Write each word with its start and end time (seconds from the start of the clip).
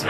This 0.00 0.08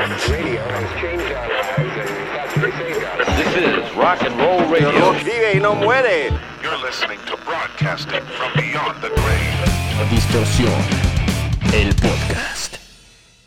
is 3.57 3.97
rock 3.97 4.23
and 4.23 4.39
roll 4.39 4.61
radio. 4.71 5.13
Vive 5.15 5.57
y 5.57 5.61
no 5.61 5.75
muere. 5.75 6.29
You're 6.63 6.79
listening 6.79 7.19
to 7.27 7.37
broadcasting 7.45 8.23
from 8.23 8.53
beyond 8.55 9.03
the 9.03 9.09
grave. 9.09 10.09
Distorsión, 10.09 10.73
el 11.75 11.93
podcast. 11.97 12.77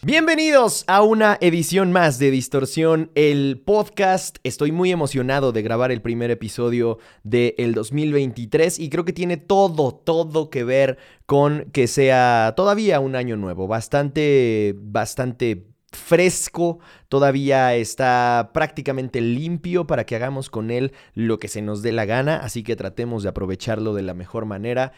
Bienvenidos 0.02 0.84
a 0.88 1.02
una 1.02 1.38
edición 1.40 1.94
más 1.94 2.20
de 2.20 2.30
Distorsión, 2.30 3.10
el 3.16 3.62
podcast. 3.66 4.40
Estoy 4.44 4.74
muy 4.74 4.92
emocionado 4.92 5.54
de 5.54 5.62
grabar 5.62 5.94
el 5.94 6.02
primer 6.02 6.30
episodio 6.30 6.98
del 7.24 7.74
2023 7.74 8.80
y 8.80 8.90
creo 8.90 9.06
que 9.06 9.14
tiene 9.14 9.38
todo, 9.38 9.94
todo 9.94 10.50
que 10.50 10.66
ver 10.66 10.98
con 11.26 11.70
que 11.72 11.88
sea 11.88 12.54
todavía 12.58 13.00
un 13.00 13.16
año 13.16 13.38
nuevo, 13.38 13.66
bastante, 13.68 14.76
bastante 14.78 15.73
fresco, 15.96 16.80
todavía 17.10 17.76
está 17.76 18.52
prácticamente 18.54 19.22
limpio 19.22 19.88
para 19.88 20.06
que 20.06 20.16
hagamos 20.16 20.50
con 20.50 20.72
él 20.72 20.94
lo 21.14 21.40
que 21.40 21.48
se 21.48 21.62
nos 21.62 21.82
dé 21.82 21.92
la 21.92 22.06
gana, 22.06 22.38
así 22.38 22.64
que 22.64 22.76
tratemos 22.76 23.24
de 23.24 23.30
aprovecharlo 23.30 23.94
de 23.94 24.04
la 24.04 24.14
mejor 24.14 24.46
manera. 24.46 24.94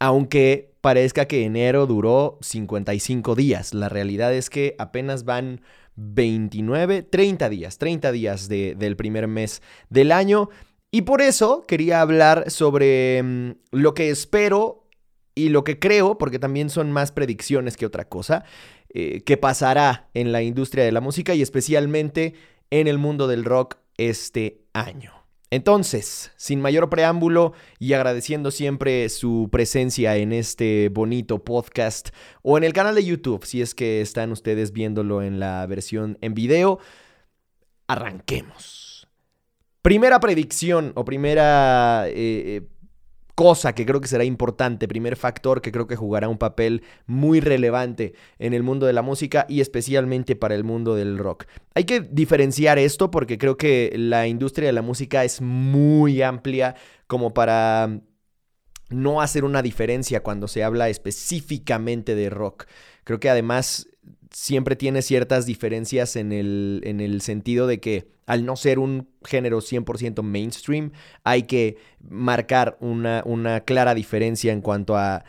Aunque 0.00 0.72
parezca 0.80 1.26
que 1.26 1.44
enero 1.44 1.86
duró 1.86 2.38
55 2.40 3.34
días, 3.34 3.74
la 3.74 3.88
realidad 3.88 4.32
es 4.32 4.48
que 4.48 4.76
apenas 4.78 5.24
van 5.24 5.60
29, 5.96 7.02
30 7.02 7.48
días, 7.48 7.78
30 7.78 8.12
días 8.12 8.48
del 8.48 8.96
primer 8.96 9.26
mes 9.26 9.62
del 9.90 10.12
año. 10.12 10.50
Y 10.90 11.02
por 11.02 11.20
eso 11.20 11.64
quería 11.66 12.00
hablar 12.00 12.50
sobre 12.50 13.22
mm, 13.22 13.50
lo 13.72 13.94
que 13.94 14.10
espero 14.10 14.87
y 15.38 15.50
lo 15.50 15.62
que 15.62 15.78
creo, 15.78 16.18
porque 16.18 16.40
también 16.40 16.68
son 16.68 16.90
más 16.90 17.12
predicciones 17.12 17.76
que 17.76 17.86
otra 17.86 18.08
cosa, 18.08 18.44
eh, 18.88 19.22
que 19.24 19.36
pasará 19.36 20.08
en 20.14 20.32
la 20.32 20.42
industria 20.42 20.84
de 20.84 20.90
la 20.90 21.00
música 21.00 21.34
y 21.34 21.42
especialmente 21.42 22.34
en 22.70 22.88
el 22.88 22.98
mundo 22.98 23.28
del 23.28 23.44
rock 23.44 23.76
este 23.96 24.62
año. 24.72 25.12
Entonces, 25.50 26.32
sin 26.36 26.60
mayor 26.60 26.90
preámbulo 26.90 27.52
y 27.78 27.92
agradeciendo 27.92 28.50
siempre 28.50 29.08
su 29.08 29.48
presencia 29.50 30.16
en 30.16 30.32
este 30.32 30.90
bonito 30.90 31.42
podcast 31.44 32.08
o 32.42 32.58
en 32.58 32.64
el 32.64 32.72
canal 32.72 32.96
de 32.96 33.04
YouTube, 33.04 33.44
si 33.44 33.62
es 33.62 33.74
que 33.74 34.00
están 34.00 34.32
ustedes 34.32 34.72
viéndolo 34.72 35.22
en 35.22 35.38
la 35.38 35.64
versión 35.66 36.18
en 36.20 36.34
video, 36.34 36.80
arranquemos. 37.86 39.08
Primera 39.82 40.18
predicción 40.20 40.92
o 40.96 41.04
primera 41.04 42.08
eh, 42.08 42.12
eh, 42.16 42.68
cosa 43.38 43.72
que 43.72 43.86
creo 43.86 44.00
que 44.00 44.08
será 44.08 44.24
importante, 44.24 44.88
primer 44.88 45.14
factor 45.14 45.62
que 45.62 45.70
creo 45.70 45.86
que 45.86 45.94
jugará 45.94 46.28
un 46.28 46.38
papel 46.38 46.82
muy 47.06 47.38
relevante 47.38 48.14
en 48.40 48.52
el 48.52 48.64
mundo 48.64 48.84
de 48.84 48.92
la 48.92 49.02
música 49.02 49.46
y 49.48 49.60
especialmente 49.60 50.34
para 50.34 50.56
el 50.56 50.64
mundo 50.64 50.96
del 50.96 51.18
rock. 51.18 51.44
Hay 51.76 51.84
que 51.84 52.00
diferenciar 52.00 52.80
esto 52.80 53.12
porque 53.12 53.38
creo 53.38 53.56
que 53.56 53.92
la 53.94 54.26
industria 54.26 54.66
de 54.66 54.72
la 54.72 54.82
música 54.82 55.22
es 55.22 55.40
muy 55.40 56.20
amplia 56.20 56.74
como 57.06 57.32
para 57.32 58.00
no 58.88 59.20
hacer 59.20 59.44
una 59.44 59.62
diferencia 59.62 60.24
cuando 60.24 60.48
se 60.48 60.64
habla 60.64 60.88
específicamente 60.88 62.16
de 62.16 62.30
rock. 62.30 62.64
Creo 63.04 63.20
que 63.20 63.30
además 63.30 63.86
siempre 64.30 64.76
tiene 64.76 65.02
ciertas 65.02 65.46
diferencias 65.46 66.16
en 66.16 66.32
el, 66.32 66.80
en 66.84 67.00
el 67.00 67.20
sentido 67.20 67.66
de 67.66 67.80
que 67.80 68.08
al 68.26 68.44
no 68.44 68.56
ser 68.56 68.78
un 68.78 69.08
género 69.24 69.60
100% 69.60 70.22
mainstream, 70.22 70.92
hay 71.24 71.44
que 71.44 71.78
marcar 72.00 72.76
una, 72.80 73.22
una, 73.24 73.60
clara 73.60 73.94
diferencia 73.94 74.52
en 74.52 74.60
cuanto 74.60 74.98
a 74.98 75.24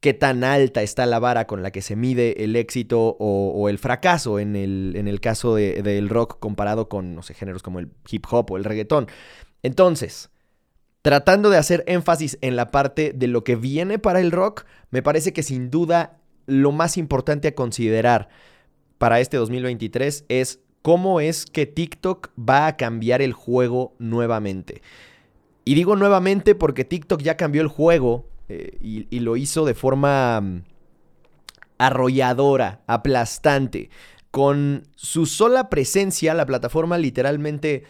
qué 0.00 0.14
tan 0.14 0.44
alta 0.44 0.82
está 0.82 1.06
la 1.06 1.18
vara 1.18 1.46
con 1.46 1.62
la 1.62 1.72
que 1.72 1.82
se 1.82 1.96
mide 1.96 2.44
el 2.44 2.54
éxito 2.54 3.16
o, 3.18 3.68
el 3.68 3.78
fracaso 3.78 4.38
en 4.38 4.54
el, 4.54 4.92
en 4.94 5.08
el 5.08 5.20
caso 5.20 5.56
del 5.56 6.08
rock 6.08 6.38
comparado 6.38 6.88
con, 6.88 7.14
no 7.14 7.22
sé, 7.22 7.34
géneros 7.34 7.62
como 7.62 7.80
el 7.80 7.90
hip 8.08 8.24
hop 8.30 8.52
o 8.52 8.56
el 8.56 8.64
reggaetón. 8.64 9.08
Entonces, 9.64 10.30
tratando 11.02 11.50
de 11.50 11.58
hacer 11.58 11.82
énfasis 11.86 12.38
en 12.40 12.54
la 12.54 12.70
parte 12.70 13.12
de 13.14 13.26
lo 13.26 13.42
que 13.42 13.56
viene 13.56 13.98
para 13.98 14.20
el 14.20 14.30
rock, 14.30 14.64
me 14.90 15.02
parece 15.02 15.32
que 15.32 15.42
sin 15.42 15.70
duda 15.70 16.17
lo 16.48 16.72
más 16.72 16.96
importante 16.96 17.48
a 17.48 17.54
considerar 17.54 18.28
para 18.96 19.20
este 19.20 19.36
2023 19.36 20.24
es 20.28 20.60
cómo 20.82 21.20
es 21.20 21.46
que 21.46 21.66
TikTok 21.66 22.30
va 22.36 22.66
a 22.66 22.76
cambiar 22.76 23.22
el 23.22 23.34
juego 23.34 23.94
nuevamente. 23.98 24.82
Y 25.64 25.74
digo 25.74 25.94
nuevamente 25.94 26.54
porque 26.54 26.84
TikTok 26.84 27.20
ya 27.20 27.36
cambió 27.36 27.60
el 27.60 27.68
juego 27.68 28.26
eh, 28.48 28.78
y, 28.80 29.20
lo 29.20 29.36
hizo 29.36 29.66
de 29.66 29.74
forma 29.74 30.40
mm, 30.40 30.62
arrolladora, 31.76 32.80
aplastante. 32.86 33.90
Con 34.30 34.88
su 34.96 35.26
sola 35.26 35.68
presencia, 35.68 36.32
la 36.32 36.46
plataforma 36.46 36.96
literalmente 36.96 37.84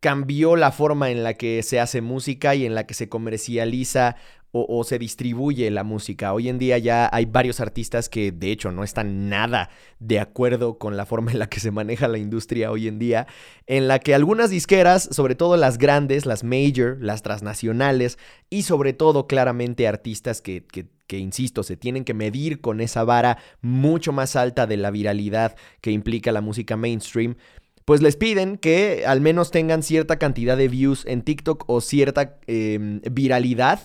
cambió 0.00 0.56
la 0.56 0.72
forma 0.72 1.10
en 1.10 1.22
la 1.22 1.34
que 1.34 1.62
se 1.62 1.78
hace 1.78 2.00
música 2.00 2.56
y 2.56 2.66
en 2.66 2.74
la 2.74 2.86
que 2.86 2.94
se 2.94 3.08
comercializa 3.08 4.16
o, 4.52 4.84
se 4.84 4.98
distribuye 4.98 5.70
la 5.70 5.82
música. 5.82 6.34
Hoy 6.34 6.50
en 6.50 6.58
día 6.58 6.76
ya 6.76 7.08
hay 7.10 7.24
varios 7.24 7.58
artistas 7.60 8.10
que 8.10 8.32
de 8.32 8.52
hecho 8.52 8.70
no 8.70 8.84
están 8.84 9.30
nada 9.30 9.70
de 9.98 10.20
acuerdo 10.20 10.78
con 10.78 10.96
la 10.96 11.06
forma 11.06 11.32
en 11.32 11.38
la 11.38 11.48
que 11.48 11.58
se 11.58 11.70
maneja 11.70 12.06
la 12.06 12.18
industria 12.18 12.70
hoy 12.70 12.86
en 12.86 12.98
día, 12.98 13.26
en 13.66 13.88
la 13.88 13.98
que 13.98 14.14
algunas 14.14 14.50
disqueras, 14.50 15.08
sobre 15.10 15.34
todo 15.34 15.56
las 15.56 15.78
grandes, 15.78 16.26
las 16.26 16.44
major, 16.44 16.98
las 17.00 17.22
transnacionales 17.22 18.18
y 18.50 18.62
sobre 18.62 18.92
todo 18.92 19.26
claramente 19.26 19.88
artistas 19.88 20.42
que, 20.42 20.64
que 20.64 21.18
insisto, 21.18 21.62
se 21.62 21.76
tienen 21.76 22.04
que 22.04 22.14
medir 22.14 22.60
con 22.60 22.80
esa 22.80 23.04
vara 23.04 23.38
mucho 23.62 24.12
más 24.12 24.36
alta 24.36 24.66
de 24.66 24.76
la 24.76 24.90
viralidad 24.90 25.56
que 25.80 25.92
implica 25.92 26.30
la 26.32 26.40
música 26.40 26.76
mainstream, 26.76 27.36
pues 27.84 28.00
les 28.00 28.16
piden 28.16 28.56
que 28.58 29.04
al 29.06 29.20
menos 29.20 29.50
tengan 29.50 29.82
cierta 29.82 30.18
cantidad 30.18 30.56
de 30.56 30.68
views 30.68 31.04
en 31.06 31.22
TikTok 31.22 31.64
o 31.68 31.80
cierta 31.80 32.38
em, 32.46 33.00
viralidad 33.10 33.80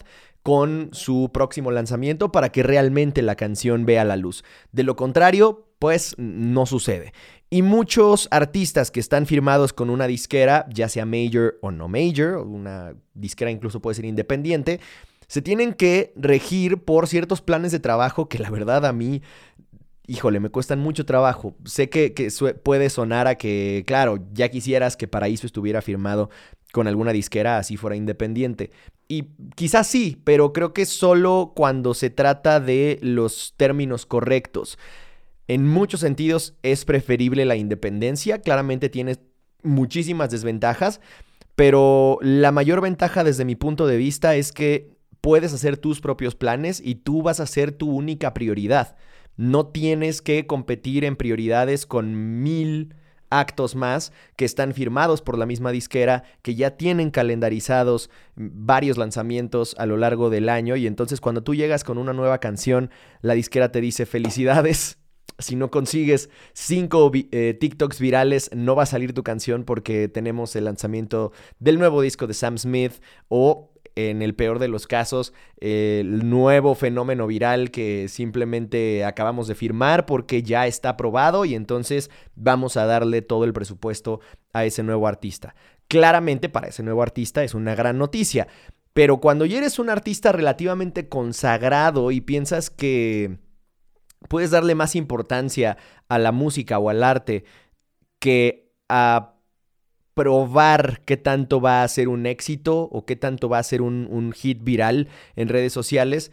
con 0.48 0.92
su 0.94 1.30
próximo 1.34 1.72
lanzamiento 1.72 2.32
para 2.32 2.54
que 2.54 2.64
realmente 2.64 3.22
la 3.22 3.36
canción 3.36 3.86
vea 3.86 4.06
la 4.06 4.16
luz. 4.16 4.46
De 4.72 4.84
lo 4.84 4.96
contrario, 4.96 5.68
pues 5.78 6.16
no 6.18 6.66
sucede. 6.66 7.12
Y 7.50 7.64
muchos 7.64 8.30
artistas 8.32 8.90
que 8.90 9.02
están 9.02 9.26
firmados 9.26 9.74
con 9.74 9.90
una 9.90 10.08
disquera, 10.08 10.66
ya 10.70 10.88
sea 10.88 11.06
major 11.06 11.58
o 11.62 11.72
no 11.72 11.90
major, 11.90 12.38
una 12.38 12.96
disquera 13.14 13.52
incluso 13.52 13.82
puede 13.82 13.96
ser 13.96 14.06
independiente, 14.06 14.80
se 15.28 15.42
tienen 15.42 15.74
que 15.74 16.14
regir 16.16 16.78
por 16.78 17.10
ciertos 17.10 17.42
planes 17.42 17.74
de 17.74 17.82
trabajo 17.82 18.30
que 18.30 18.40
la 18.40 18.50
verdad 18.50 18.86
a 18.86 18.94
mí 18.94 19.22
híjole, 20.08 20.40
me 20.40 20.50
cuestan 20.50 20.80
mucho 20.80 21.06
trabajo. 21.06 21.54
Sé 21.66 21.90
que, 21.90 22.14
puede 22.64 22.90
sonar 22.90 23.28
a 23.28 23.36
que, 23.36 23.84
claro, 23.86 24.20
ya 24.32 24.50
quisieras 24.50 24.96
que 24.96 25.08
Paraíso 25.08 25.46
estuviera 25.46 25.82
firmado 25.82 26.30
con 26.78 26.88
alguna 26.88 27.12
disquera, 27.12 27.58
así 27.58 27.76
fuera 27.76 27.96
independiente. 27.96 28.70
Y 29.08 29.30
quizás 29.56 29.88
sí, 29.88 30.22
pero 30.24 30.54
creo 30.54 30.74
que 30.74 30.86
solo 30.86 31.54
cuando 31.56 31.96
se 31.96 32.12
trata 32.12 32.60
de 32.60 33.00
los 33.02 33.56
términos 33.58 34.06
correctos. 34.06 34.78
En 35.48 35.68
muchos 35.68 36.02
sentidos 36.02 36.56
es 36.62 36.86
preferible 36.86 37.46
la 37.46 37.56
independencia, 37.56 38.42
claramente 38.42 38.90
tiene 38.90 39.16
muchísimas 39.64 40.30
desventajas, 40.30 41.02
pero 41.56 42.20
la 42.22 42.52
mayor 42.52 42.82
ventaja 42.82 43.24
desde 43.24 43.44
mi 43.44 43.56
punto 43.56 43.88
de 43.88 43.98
vista 43.98 44.36
es 44.36 44.52
que 44.52 44.92
puedes 45.20 45.56
hacer 45.56 45.78
tus 45.78 46.00
propios 46.00 46.36
planes 46.36 46.80
y 46.80 46.94
tú 46.94 47.24
vas 47.24 47.40
a 47.40 47.48
ser 47.48 47.72
tu 47.72 47.90
única 47.90 48.36
prioridad. 48.36 48.98
No 49.36 49.66
tienes 49.66 50.22
que 50.22 50.46
competir 50.46 51.06
en 51.06 51.16
prioridades 51.16 51.88
con 51.88 52.44
mil 52.44 52.94
actos 53.30 53.76
más 53.76 54.12
que 54.36 54.46
están 54.46 54.74
firmados 54.74 55.22
por 55.22 55.38
la 55.38 55.46
misma 55.46 55.72
disquera, 55.72 56.24
que 56.42 56.56
ya 56.56 56.72
tienen 56.72 57.12
calendarizados 57.12 58.10
varios 58.36 58.98
lanzamientos 58.98 59.76
a 59.78 59.86
lo 59.86 59.98
largo 59.98 60.30
del 60.30 60.50
año 60.50 60.76
y 60.76 60.88
entonces 60.88 61.22
cuando 61.22 61.44
tú 61.44 61.56
llegas 61.56 61.84
con 61.84 61.98
una 61.98 62.14
nueva 62.14 62.40
canción, 62.40 62.90
la 63.22 63.34
disquera 63.34 63.72
te 63.72 63.82
dice 63.82 64.06
felicidades. 64.06 64.98
Si 65.40 65.56
no 65.56 65.70
consigues 65.70 66.32
cinco 66.54 67.12
eh, 67.14 67.56
TikToks 67.60 68.00
virales, 68.00 68.50
no 68.56 68.76
va 68.76 68.84
a 68.84 68.88
salir 68.88 69.14
tu 69.14 69.22
canción 69.22 69.66
porque 69.66 70.08
tenemos 70.08 70.56
el 70.56 70.66
lanzamiento 70.66 71.32
del 71.60 71.78
nuevo 71.78 72.02
disco 72.02 72.26
de 72.26 72.34
Sam 72.34 72.58
Smith 72.58 72.94
o 73.28 73.70
en 73.98 74.22
el 74.22 74.36
peor 74.36 74.60
de 74.60 74.68
los 74.68 74.86
casos, 74.86 75.34
el 75.60 76.30
nuevo 76.30 76.76
fenómeno 76.76 77.26
viral 77.26 77.72
que 77.72 78.08
simplemente 78.10 79.04
acabamos 79.04 79.48
de 79.48 79.56
firmar 79.56 80.06
porque 80.06 80.44
ya 80.44 80.68
está 80.68 80.90
aprobado 80.90 81.46
y 81.46 81.56
entonces 81.56 82.12
vamos 82.36 82.78
a 82.78 82.86
darle 82.86 83.24
todo 83.24 83.44
el 83.44 83.54
presupuesto 83.54 84.20
a 84.54 84.66
ese 84.66 84.84
nuevo 84.84 85.08
artista. 85.08 85.56
Claramente 85.88 86.48
para 86.48 86.68
ese 86.68 86.84
nuevo 86.84 87.02
artista 87.02 87.44
es 87.44 87.56
una 87.56 87.74
gran 87.74 87.98
noticia, 87.98 88.48
pero 88.94 89.18
cuando 89.18 89.46
ya 89.46 89.58
eres 89.58 89.80
un 89.80 89.90
artista 89.90 90.32
relativamente 90.32 91.10
consagrado 91.10 92.12
y 92.12 92.22
piensas 92.22 92.70
que 92.70 93.40
puedes 94.30 94.52
darle 94.52 94.76
más 94.76 94.96
importancia 94.96 95.78
a 96.08 96.20
la 96.20 96.32
música 96.32 96.78
o 96.78 96.90
al 96.92 97.04
arte 97.04 97.46
que 98.20 98.72
a 98.90 99.37
probar 100.18 101.02
qué 101.06 101.16
tanto 101.16 101.62
va 101.62 101.84
a 101.84 101.88
ser 101.88 102.08
un 102.08 102.26
éxito 102.26 102.90
o 102.92 103.06
qué 103.06 103.16
tanto 103.16 103.50
va 103.50 103.60
a 103.60 103.64
ser 103.64 103.84
un, 103.84 104.34
hit 104.36 104.64
viral 104.64 105.10
en 105.36 105.48
redes 105.48 105.72
sociales, 105.72 106.32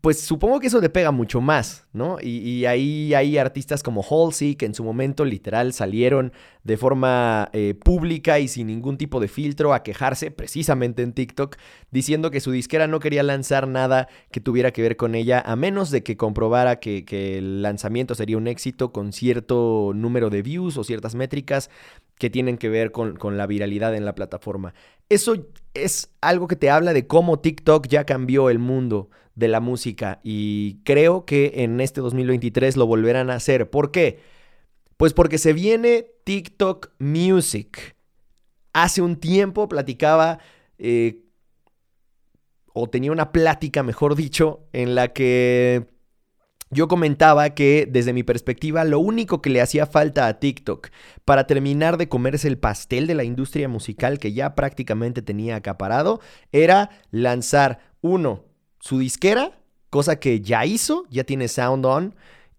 pues 0.00 0.20
supongo 0.20 0.58
que 0.58 0.66
eso 0.66 0.80
le 0.80 0.90
pega 0.90 1.12
mucho 1.12 1.40
más, 1.40 1.86
¿no? 1.92 2.18
Y, 2.20 2.64
ahí 2.66 3.14
hay 3.14 3.38
artistas 3.38 3.84
como 3.84 4.02
Halsey 4.02 4.56
que 4.56 4.66
en 4.66 4.74
su 4.74 4.82
momento 4.82 5.24
literal 5.24 5.72
salieron 5.72 6.32
de 6.64 6.76
forma 6.76 7.48
eh, 7.52 7.74
pública 7.74 8.40
y 8.40 8.48
sin 8.48 8.66
ningún 8.66 8.98
tipo 8.98 9.20
de 9.20 9.28
filtro 9.28 9.72
a 9.72 9.84
quejarse 9.84 10.32
precisamente 10.32 11.02
en 11.02 11.12
TikTok, 11.12 11.56
diciendo 11.92 12.32
que 12.32 12.40
su 12.40 12.50
disquera 12.50 12.88
no 12.88 12.98
quería 12.98 13.22
lanzar 13.22 13.68
nada 13.68 14.08
que 14.32 14.40
tuviera 14.40 14.72
que 14.72 14.82
ver 14.82 14.96
con 14.96 15.14
ella, 15.14 15.40
a 15.46 15.54
menos 15.54 15.92
de 15.92 16.02
que 16.02 16.16
comprobara 16.16 16.80
que, 16.80 17.04
que 17.04 17.38
el 17.38 17.62
lanzamiento 17.62 18.16
sería 18.16 18.36
un 18.36 18.48
éxito 18.48 18.92
con 18.92 19.12
cierto 19.12 19.92
número 19.94 20.28
de 20.28 20.42
views 20.42 20.76
o 20.76 20.82
ciertas 20.82 21.14
métricas 21.14 21.70
que 22.18 22.30
tienen 22.30 22.58
que 22.58 22.68
ver 22.68 22.92
con, 22.92 23.16
con, 23.16 23.36
la 23.36 23.46
viralidad 23.46 23.94
en 23.94 24.04
la 24.04 24.14
plataforma. 24.14 24.74
Eso 25.08 25.46
es 25.74 26.10
algo 26.20 26.48
que 26.48 26.56
te 26.56 26.70
habla 26.70 26.92
de 26.92 27.06
cómo 27.06 27.38
TikTok 27.38 27.86
ya 27.88 28.04
cambió 28.04 28.50
el 28.50 28.58
mundo 28.58 29.10
de 29.34 29.48
la 29.48 29.60
música 29.60 30.18
y 30.22 30.78
creo 30.82 31.26
que 31.26 31.52
en 31.56 31.80
este 31.80 32.00
2023 32.00 32.76
lo 32.76 32.86
volverán 32.86 33.30
a 33.30 33.34
hacer. 33.34 33.70
¿Por 33.70 33.90
qué? 33.90 34.20
Pues 34.96 35.12
porque 35.12 35.38
se 35.38 35.52
viene 35.52 36.06
TikTok 36.24 36.90
Music. 36.98 37.96
Hace 38.72 39.02
un 39.02 39.16
tiempo 39.16 39.68
platicaba 39.68 40.38
eh, 40.78 41.22
o 42.72 42.88
tenía 42.88 43.12
una 43.12 43.30
plática, 43.30 43.82
mejor 43.82 44.16
dicho, 44.16 44.66
en 44.72 44.94
la 44.94 45.12
que 45.12 45.86
yo 46.70 46.88
comentaba 46.88 47.50
que 47.50 47.86
desde 47.88 48.12
mi 48.12 48.22
perspectiva 48.22 48.84
lo 48.84 48.98
único 48.98 49.40
que 49.40 49.50
le 49.50 49.60
hacía 49.60 49.86
falta 49.86 50.26
a 50.26 50.40
TikTok 50.40 50.88
para 51.24 51.46
terminar 51.46 51.96
de 51.96 52.08
comerse 52.08 52.48
el 52.48 52.58
pastel 52.58 53.06
de 53.06 53.14
la 53.14 53.24
industria 53.24 53.68
musical 53.68 54.18
que 54.18 54.32
ya 54.32 54.54
prácticamente 54.54 55.22
tenía 55.22 55.56
acaparado 55.56 56.20
era 56.52 56.90
lanzar 57.10 57.78
uno, 58.00 58.44
su 58.80 58.98
disquera, 58.98 59.58
cosa 59.90 60.16
que 60.16 60.40
ya 60.40 60.64
hizo, 60.66 61.04
ya 61.10 61.24
tiene 61.24 61.48
Sound 61.48 61.86
On. 61.86 62.14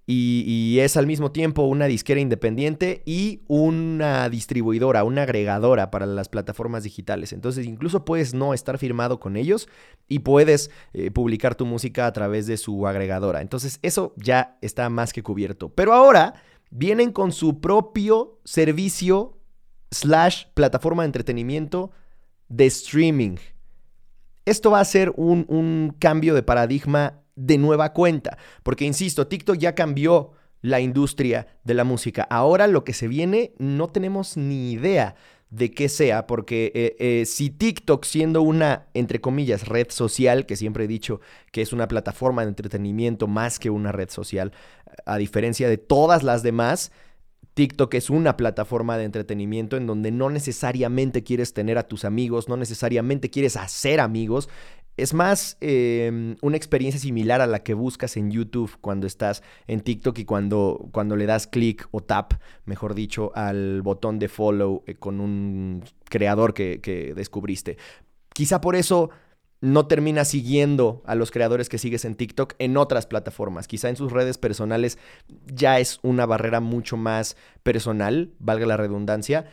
Y, 0.09 0.79
es 0.79 0.95
al 0.95 1.05
mismo 1.05 1.33
tiempo 1.33 1.63
una 1.63 1.85
disquera 1.85 2.21
independiente 2.21 3.03
y 3.05 3.41
una 3.47 4.29
distribuidora, 4.29 5.03
una 5.03 5.23
agregadora 5.23 5.91
para 5.91 6.05
las 6.05 6.29
plataformas 6.29 6.83
digitales. 6.83 7.33
Entonces 7.33 7.65
incluso 7.65 8.05
puedes 8.05 8.33
no 8.33 8.53
estar 8.53 8.77
firmado 8.77 9.19
con 9.19 9.35
ellos 9.35 9.67
y 10.07 10.19
puedes 10.19 10.71
eh, 10.93 11.11
publicar 11.11 11.55
tu 11.55 11.65
música 11.65 12.07
a 12.07 12.13
través 12.13 12.47
de 12.47 12.55
su 12.55 12.87
agregadora. 12.87 13.41
Entonces 13.41 13.79
eso 13.81 14.13
ya 14.15 14.57
está 14.61 14.89
más 14.89 15.11
que 15.11 15.23
cubierto. 15.23 15.69
Pero 15.69 15.93
ahora 15.93 16.35
vienen 16.69 17.11
con 17.11 17.33
su 17.33 17.59
propio 17.59 18.39
servicio 18.45 19.37
slash 19.91 20.45
plataforma 20.53 21.03
de 21.03 21.07
entretenimiento 21.07 21.91
de 22.47 22.65
streaming. 22.67 23.35
Esto 24.45 24.71
va 24.71 24.79
a 24.79 24.85
ser 24.85 25.11
un, 25.17 25.45
un 25.49 25.93
cambio 25.99 26.33
de 26.33 26.43
paradigma 26.43 27.23
de 27.37 27.57
nueva 27.57 27.93
cuenta. 27.93 28.37
Porque, 28.63 28.83
insisto, 28.83 29.27
TikTok 29.27 29.57
ya 29.57 29.75
cambió 29.75 30.31
la 30.61 30.81
industria 30.81 31.47
de 31.63 31.73
la 31.73 31.85
música. 31.85 32.23
Ahora 32.23 32.67
lo 32.67 32.83
que 32.83 32.93
se 32.93 33.07
viene 33.07 33.53
no 33.57 33.87
tenemos 33.87 34.35
ni 34.35 34.71
idea 34.71 35.15
de 35.49 35.71
qué 35.71 35.87
sea, 35.87 36.27
porque 36.27 36.73
eh, 36.75 36.95
eh, 36.99 37.25
si 37.25 37.49
TikTok 37.49 38.03
siendo 38.03 38.41
una, 38.41 38.87
entre 38.93 39.21
comillas, 39.21 39.67
red 39.67 39.87
social, 39.89 40.45
que 40.45 40.57
siempre 40.57 40.83
he 40.83 40.87
dicho 40.87 41.21
que 41.51 41.61
es 41.61 41.71
una 41.71 41.87
plataforma 41.87 42.41
de 42.41 42.49
entretenimiento 42.49 43.27
más 43.27 43.57
que 43.57 43.69
una 43.69 43.93
red 43.93 44.09
social, 44.09 44.51
a 45.05 45.17
diferencia 45.17 45.69
de 45.69 45.77
todas 45.77 46.23
las 46.23 46.43
demás, 46.43 46.91
TikTok 47.53 47.93
es 47.95 48.11
una 48.11 48.37
plataforma 48.37 48.97
de 48.97 49.05
entretenimiento 49.05 49.77
en 49.77 49.87
donde 49.87 50.11
no 50.11 50.29
necesariamente 50.29 51.23
quieres 51.23 51.53
tener 51.53 51.79
a 51.79 51.87
tus 51.87 52.05
amigos, 52.05 52.49
no 52.49 52.55
necesariamente 52.55 53.31
quieres 53.31 53.57
hacer 53.57 53.99
amigos, 53.99 54.47
es 54.97 55.13
más 55.13 55.57
eh, 55.61 56.35
una 56.41 56.57
experiencia 56.57 56.99
similar 56.99 57.39
a 57.39 57.47
la 57.47 57.59
que 57.59 57.75
buscas 57.75 58.17
en 58.17 58.31
YouTube 58.31 58.77
cuando 58.81 59.07
estás 59.07 59.43
en 59.67 59.81
TikTok 59.81 60.17
y 60.19 60.25
cuando, 60.25 60.89
cuando 60.91 61.15
le 61.15 61.27
das 61.27 61.47
clic 61.47 61.87
o 61.91 62.01
tap, 62.01 62.33
mejor 62.65 62.95
dicho, 62.95 63.31
al 63.35 63.83
botón 63.83 64.17
de 64.19 64.27
follow 64.27 64.83
eh, 64.87 64.95
con 64.95 65.21
un 65.21 65.83
creador 66.05 66.53
que, 66.53 66.81
que 66.81 67.13
descubriste. 67.13 67.77
Quizá 68.33 68.59
por 68.59 68.75
eso 68.75 69.11
no 69.61 69.87
terminas 69.87 70.27
siguiendo 70.29 71.01
a 71.05 71.15
los 71.15 71.31
creadores 71.31 71.69
que 71.69 71.77
sigues 71.77 72.05
en 72.05 72.15
TikTok 72.15 72.53
en 72.59 72.77
otras 72.77 73.07
plataformas. 73.07 73.67
Quizá 73.67 73.89
en 73.89 73.95
sus 73.95 74.11
redes 74.11 74.37
personales 74.37 74.97
ya 75.45 75.79
es 75.79 75.99
una 76.03 76.25
barrera 76.25 76.59
mucho 76.59 76.97
más 76.97 77.37
personal, 77.63 78.31
valga 78.39 78.65
la 78.67 78.77
redundancia, 78.77 79.45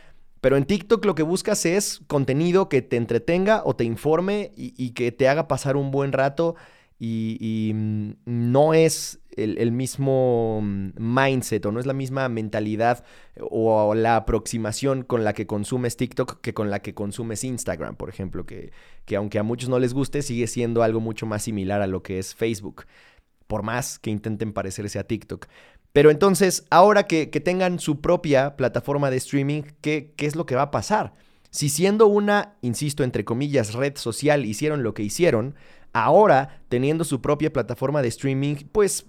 pero 0.45 0.57
en 0.57 0.65
TikTok 0.65 1.03
lo 1.05 1.15
que 1.15 1.23
buscas 1.23 1.65
es 1.65 2.01
contenido 2.05 2.69
que 2.69 2.83
te 2.83 2.97
entretenga 2.97 3.63
o 3.65 3.75
te 3.75 3.83
informe 3.83 4.51
y, 4.55 4.91
que 4.91 5.11
te 5.11 5.27
haga 5.27 5.47
pasar 5.47 5.75
un 5.75 5.89
buen 5.89 6.11
rato. 6.11 6.53
Y, 6.99 7.71
mm, 7.73 8.11
no 8.25 8.75
es 8.75 9.21
el, 9.37 9.71
mismo 9.71 10.59
mm, 10.61 10.89
mindset 10.99 11.65
o 11.65 11.71
no 11.71 11.79
es 11.79 11.87
la 11.87 11.93
misma 11.93 12.29
mentalidad 12.29 13.03
o 13.41 13.95
la 13.95 14.17
aproximación 14.17 15.01
con 15.01 15.23
la 15.23 15.33
que 15.33 15.47
consumes 15.47 15.97
TikTok 15.97 16.39
que 16.41 16.53
con 16.53 16.69
la 16.69 16.79
que 16.79 16.93
consumes 16.93 17.43
Instagram, 17.43 17.95
por 17.95 18.09
ejemplo, 18.09 18.45
que, 18.45 18.71
que 19.05 19.15
aunque 19.15 19.39
a 19.39 19.43
muchos 19.43 19.67
no 19.67 19.79
les 19.79 19.95
guste, 19.95 20.21
sigue 20.21 20.45
siendo 20.45 20.83
algo 20.83 20.99
mucho 20.99 21.25
más 21.25 21.41
similar 21.41 21.81
a 21.81 21.87
lo 21.87 22.03
que 22.03 22.19
es 22.19 22.35
Facebook, 22.35 22.85
por 23.47 23.63
más 23.63 23.97
que 23.97 24.11
intenten 24.11 24.53
parecerse 24.53 24.99
a 24.99 25.05
TikTok. 25.05 25.47
Pero 25.95 26.11
entonces, 26.11 26.65
ahora 26.71 27.03
que, 27.03 27.27
tengan 27.27 27.79
su 27.79 28.01
propia 28.01 28.57
plataforma 28.57 29.09
de 29.09 29.15
streaming, 29.15 29.61
¿qué, 29.79 30.11
¿qué 30.17 30.25
es 30.25 30.35
lo 30.35 30.45
que 30.45 30.53
va 30.55 30.63
a 30.63 30.71
pasar? 30.71 31.13
Si 31.51 31.69
siendo 31.69 32.07
una, 32.07 32.57
insisto, 32.59 33.05
entre 33.05 33.23
comillas, 33.23 33.73
red 33.73 33.95
social 33.95 34.43
hicieron 34.43 34.83
lo 34.83 34.93
que 34.93 35.03
hicieron, 35.03 35.55
ahora 35.93 36.61
teniendo 36.67 37.05
su 37.05 37.21
propia 37.21 37.53
plataforma 37.53 38.01
de 38.01 38.09
streaming, 38.09 38.55
pues 38.73 39.05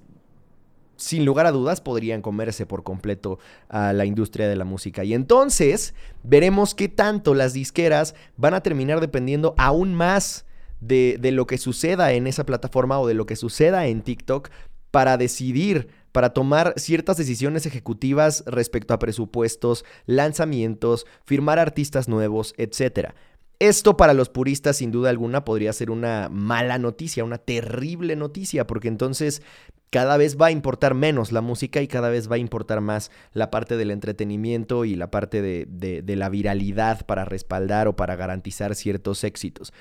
sin 0.95 1.25
lugar 1.25 1.47
a 1.47 1.51
dudas 1.51 1.81
podrían 1.81 2.23
comerse 2.23 2.67
por 2.67 2.85
completo 2.85 3.41
a 3.69 3.93
la 3.93 4.05
industria 4.05 4.47
de 4.49 4.55
la 4.55 4.65
música. 4.65 5.03
Y 5.03 5.13
entonces 5.13 5.93
veremos 6.23 6.77
qué 6.77 6.89
tanto 6.89 7.35
las 7.35 7.53
disqueras 7.53 8.15
van 8.37 8.55
a 8.55 8.61
terminar 8.61 9.01
dependiendo 9.01 9.57
aún 9.59 9.93
más 9.93 10.47
de, 10.79 11.17
de, 11.19 11.33
lo 11.33 11.49
que 11.49 11.59
suceda 11.59 12.13
en 12.13 12.29
esa 12.29 12.47
plataforma 12.47 13.01
o 13.01 13.09
de 13.09 13.15
lo 13.15 13.27
que 13.27 13.35
suceda 13.35 13.89
en 13.89 14.03
TikTok 14.03 14.51
para 14.93 15.17
decidir 15.17 15.89
para 16.17 16.31
tomar 16.31 16.73
ciertas 16.79 17.19
decisiones 17.19 17.67
ejecutivas 17.67 18.43
respecto 18.47 18.95
a 18.95 18.99
presupuestos, 18.99 19.85
lanzamientos, 20.07 21.05
firmar 21.27 21.59
artistas 21.59 22.09
nuevos, 22.09 22.55
etc. 22.57 23.11
Esto 23.59 23.99
para 23.99 24.15
los 24.15 24.31
puristas 24.31 24.79
sin 24.79 24.91
duda 24.91 25.11
alguna 25.11 25.45
podría 25.45 25.75
ser 25.75 25.91
una 25.91 26.31
mala 26.31 26.79
noticia, 26.79 27.23
una 27.23 27.37
terrible 27.37 28.17
noticia, 28.17 28.67
porque 28.67 28.89
entonces 28.89 29.43
cada 29.91 30.17
vez 30.17 30.39
va 30.41 30.47
a 30.47 30.53
importar 30.53 30.95
menos 30.95 31.33
la 31.33 31.43
música 31.43 31.83
y 31.83 31.87
cada 31.87 32.09
vez 32.09 32.31
va 32.33 32.37
a 32.37 32.39
importar 32.39 32.81
más 32.81 33.11
la 33.35 33.51
parte 33.51 33.77
del 33.77 33.91
entretenimiento 33.91 34.87
y 34.87 34.95
la 34.95 35.11
parte 35.11 35.43
de, 35.43 35.67
de, 35.69 36.17
la 36.17 36.31
viralidad 36.31 37.05
para 37.05 37.27
respaldar 37.27 37.89
o 37.89 37.97
para 37.97 38.17
garantizar 38.17 38.75
ciertos 38.75 39.23
éxitos. 39.23 39.75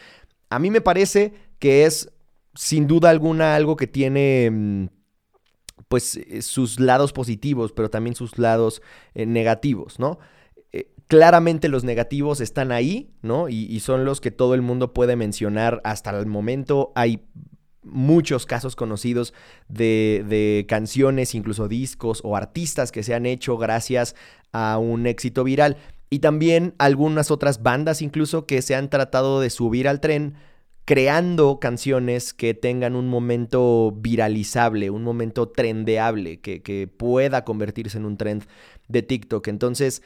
A 0.49 0.59
mí 0.59 0.69
me 0.69 0.81
parece 0.81 1.33
que 1.59 1.85
es 1.85 2.11
sin 2.55 2.87
duda 2.87 3.09
alguna 3.09 3.55
algo 3.55 3.77
que 3.77 3.87
tiene 3.87 4.49
mm, 4.51 4.85
pues 5.87 6.17
eh, 6.17 6.41
sus 6.41 6.79
lados 6.79 7.13
positivos, 7.13 7.71
pero 7.71 7.89
también 7.89 8.15
sus 8.15 8.37
lados 8.37 8.81
eh, 9.13 9.25
negativos, 9.25 9.99
¿no? 9.99 10.19
Eh, 10.71 10.89
claramente 11.07 11.69
los 11.69 11.83
negativos 11.83 12.41
están 12.41 12.71
ahí, 12.71 13.11
¿no? 13.21 13.49
Y, 13.49 13.79
son 13.79 14.05
los 14.05 14.21
que 14.21 14.31
todo 14.31 14.55
el 14.55 14.61
mundo 14.61 14.93
puede 14.93 15.15
mencionar 15.15 15.81
hasta 15.83 16.17
el 16.17 16.25
momento. 16.25 16.91
Hay 16.95 17.25
muchos 17.83 18.45
casos 18.45 18.75
conocidos 18.75 19.33
de, 19.69 20.25
de, 20.27 20.65
canciones, 20.67 21.35
incluso 21.35 21.67
discos 21.67 22.21
o 22.23 22.35
artistas 22.35 22.91
que 22.91 23.03
se 23.03 23.13
han 23.13 23.27
hecho 23.27 23.57
gracias 23.57 24.15
a 24.51 24.79
un 24.79 25.05
éxito 25.05 25.43
viral. 25.43 25.77
Y 26.09 26.19
también 26.19 26.73
algunas 26.77 27.29
otras 27.29 27.61
bandas 27.61 28.01
incluso 28.01 28.45
que 28.45 28.61
se 28.61 28.75
han 28.75 28.89
tratado 28.89 29.41
de 29.41 29.49
subir 29.49 29.87
al 29.87 29.99
tren 29.99 30.35
creando 30.85 31.59
canciones 31.59 32.33
que 32.33 32.53
tengan 32.53 32.95
un 32.95 33.09
momento 33.09 33.91
viralizable, 33.97 34.91
un 34.91 35.03
momento 35.03 35.49
trendeable, 35.49 36.39
que, 36.39 36.87
pueda 36.95 37.43
convertirse 37.43 37.97
en 37.97 38.05
un 38.05 38.17
trend 38.17 38.43
de 38.87 39.01
TikTok. 39.01 39.47
Entonces, 39.47 40.03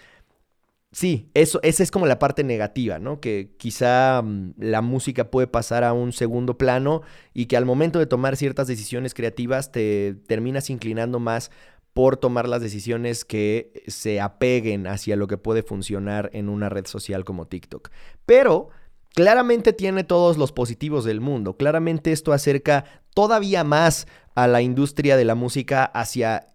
sí, 0.93 1.29
eso, 1.33 1.59
esa 1.63 1.83
es 1.83 1.91
como 1.91 2.05
la 2.05 2.17
parte 2.17 2.45
negativa, 2.45 2.97
¿no? 2.97 3.19
Que 3.19 3.51
quizá 3.57 4.21
mm, 4.21 4.53
la 4.57 4.81
música 4.81 5.29
puede 5.29 5.47
pasar 5.47 5.83
a 5.83 5.91
un 5.91 6.13
segundo 6.13 6.57
plano 6.57 7.01
y 7.33 7.47
que 7.47 7.57
al 7.57 7.65
momento 7.65 7.99
de 7.99 8.05
tomar 8.05 8.37
ciertas 8.37 8.67
decisiones 8.67 9.13
creativas 9.13 9.73
te 9.73 10.15
terminas 10.27 10.69
inclinando 10.69 11.19
más 11.19 11.51
por 11.93 12.15
tomar 12.15 12.47
las 12.47 12.61
decisiones 12.61 13.25
que 13.25 13.83
se 13.87 14.21
apeguen 14.21 14.87
hacia 14.87 15.17
lo 15.17 15.27
que 15.27 15.37
puede 15.37 15.63
funcionar 15.63 16.29
en 16.33 16.47
una 16.47 16.69
red 16.69 16.85
social 16.85 17.25
como 17.25 17.47
TikTok. 17.47 17.89
Pero 18.25 18.69
claramente 19.13 19.73
tiene 19.73 20.03
todos 20.03 20.37
los 20.37 20.51
positivos 20.51 21.05
del 21.05 21.21
mundo. 21.21 21.57
Claramente 21.57 22.11
esto 22.11 22.33
acerca 22.33 22.85
todavía 23.13 23.63
más 23.63 24.07
a 24.35 24.47
la 24.47 24.61
industria 24.61 25.17
de 25.17 25.25
la 25.25 25.35
música 25.35 25.83
hacia, 25.83 26.47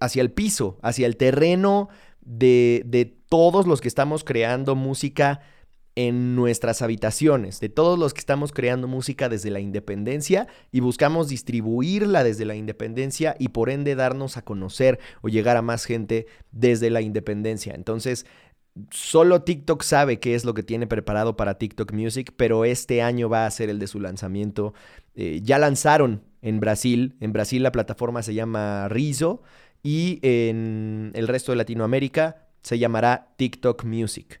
hacia 0.00 0.22
el 0.22 0.30
piso, 0.32 0.78
hacia 0.82 1.06
el 1.06 1.16
terreno 1.16 1.88
de, 2.20 2.82
de 2.86 3.04
todos 3.28 3.66
los 3.66 3.80
que 3.80 3.88
estamos 3.88 4.24
creando 4.24 4.74
música 4.74 5.40
en 5.96 6.34
nuestras 6.34 6.82
habitaciones, 6.82 7.60
de 7.60 7.68
todos 7.68 7.98
los 7.98 8.14
que 8.14 8.18
estamos 8.18 8.52
creando 8.52 8.88
música 8.88 9.28
desde 9.28 9.50
la 9.50 9.60
independencia 9.60 10.48
y 10.72 10.80
buscamos 10.80 11.28
distribuirla 11.28 12.24
desde 12.24 12.44
la 12.44 12.56
independencia 12.56 13.36
y 13.38 13.48
por 13.48 13.70
ende 13.70 13.94
darnos 13.94 14.36
a 14.36 14.42
conocer 14.42 14.98
o 15.22 15.28
llegar 15.28 15.56
a 15.56 15.62
más 15.62 15.84
gente 15.84 16.26
desde 16.50 16.90
la 16.90 17.00
independencia. 17.00 17.74
Entonces, 17.74 18.26
solo 18.90 19.42
TikTok 19.42 19.82
sabe 19.82 20.18
qué 20.18 20.34
es 20.34 20.44
lo 20.44 20.54
que 20.54 20.62
tiene 20.62 20.86
preparado 20.86 21.36
para 21.36 21.58
TikTok 21.58 21.92
Music, 21.92 22.32
pero 22.36 22.64
este 22.64 23.02
año 23.02 23.28
va 23.28 23.46
a 23.46 23.50
ser 23.50 23.70
el 23.70 23.78
de 23.78 23.86
su 23.86 24.00
lanzamiento. 24.00 24.74
Eh, 25.14 25.40
ya 25.42 25.58
lanzaron 25.58 26.22
en 26.42 26.60
Brasil, 26.60 27.16
en 27.20 27.32
Brasil 27.32 27.62
la 27.62 27.72
plataforma 27.72 28.22
se 28.22 28.34
llama 28.34 28.88
Rizo 28.88 29.42
y 29.82 30.18
en 30.22 31.12
el 31.14 31.28
resto 31.28 31.52
de 31.52 31.56
Latinoamérica 31.56 32.48
se 32.62 32.78
llamará 32.78 33.34
TikTok 33.36 33.84
Music. 33.84 34.40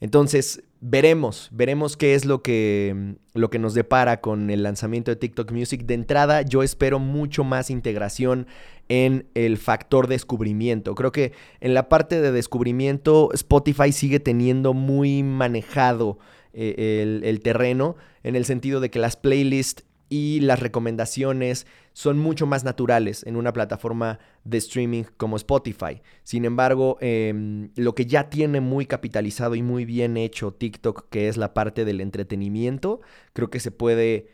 Entonces, 0.00 0.62
veremos, 0.80 1.48
veremos 1.52 1.96
qué 1.96 2.14
es 2.14 2.26
lo 2.26 2.42
que, 2.42 3.16
lo 3.32 3.48
que 3.48 3.58
nos 3.58 3.74
depara 3.74 4.20
con 4.20 4.50
el 4.50 4.62
lanzamiento 4.62 5.10
de 5.10 5.16
TikTok 5.16 5.50
Music. 5.50 5.86
De 5.86 5.94
entrada, 5.94 6.42
yo 6.42 6.62
espero 6.62 6.98
mucho 6.98 7.42
más 7.42 7.70
integración 7.70 8.46
en 8.88 9.26
el 9.34 9.56
factor 9.56 10.08
descubrimiento. 10.08 10.94
Creo 10.94 11.10
que 11.10 11.32
en 11.60 11.72
la 11.72 11.88
parte 11.88 12.20
de 12.20 12.32
descubrimiento, 12.32 13.30
Spotify 13.32 13.92
sigue 13.92 14.20
teniendo 14.20 14.74
muy 14.74 15.22
manejado 15.22 16.18
eh, 16.52 17.00
el, 17.02 17.24
el 17.24 17.40
terreno, 17.40 17.96
en 18.22 18.36
el 18.36 18.44
sentido 18.44 18.80
de 18.80 18.90
que 18.90 18.98
las 18.98 19.16
playlists 19.16 19.84
y 20.10 20.40
las 20.40 20.60
recomendaciones 20.60 21.66
son 21.94 22.18
mucho 22.18 22.44
más 22.44 22.64
naturales 22.64 23.24
en 23.24 23.36
una 23.36 23.52
plataforma 23.52 24.18
de 24.44 24.58
streaming 24.58 25.04
como 25.16 25.36
Spotify. 25.36 26.02
Sin 26.24 26.44
embargo, 26.44 26.98
em, 27.00 27.70
lo 27.76 27.94
que 27.94 28.04
ya 28.04 28.28
tiene 28.28 28.60
muy 28.60 28.84
capitalizado 28.84 29.54
y 29.54 29.62
muy 29.62 29.84
bien 29.84 30.16
hecho 30.16 30.52
TikTok, 30.52 31.08
que 31.08 31.28
es 31.28 31.36
la 31.36 31.54
parte 31.54 31.84
del 31.84 32.00
entretenimiento, 32.00 33.00
creo 33.32 33.48
que 33.48 33.60
se 33.60 33.70
puede 33.70 34.28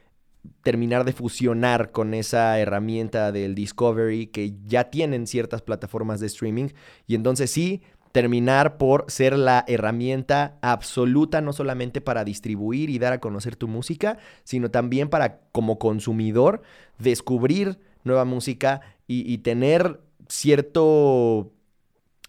terminar 0.62 1.05
de 1.05 1.12
fusionar 1.12 1.93
con 1.93 2.14
esa 2.14 2.59
herramienta 2.59 3.31
del 3.31 3.55
Discovery 3.55 4.29
que 4.29 4.55
ya 4.64 4.85
tienen 4.85 5.26
ciertas 5.26 5.61
plataformas 5.61 6.19
de 6.19 6.29
streaming. 6.29 6.69
Y 7.07 7.14
entonces 7.14 7.50
sí, 7.50 7.83
terminar 8.12 8.76
por 8.76 9.05
ser 9.09 9.38
la 9.38 9.64
herramienta 9.69 10.59
absoluta 10.62 11.40
no 11.40 11.52
solamente 11.52 12.00
para 12.00 12.25
distribuir 12.25 12.90
y 12.90 12.99
dar 12.99 13.12
a 13.12 13.21
conocer 13.21 13.57
tu 13.57 13.69
música, 13.69 14.19
sino 14.45 14.71
también 14.71 15.09
para 15.09 15.40
como 15.52 15.79
consumidor 15.79 16.62
descubrir 16.99 17.79
nueva 18.05 18.25
música 18.25 18.81
y, 19.07 19.38
tener 19.38 20.00
cierto, 20.29 21.50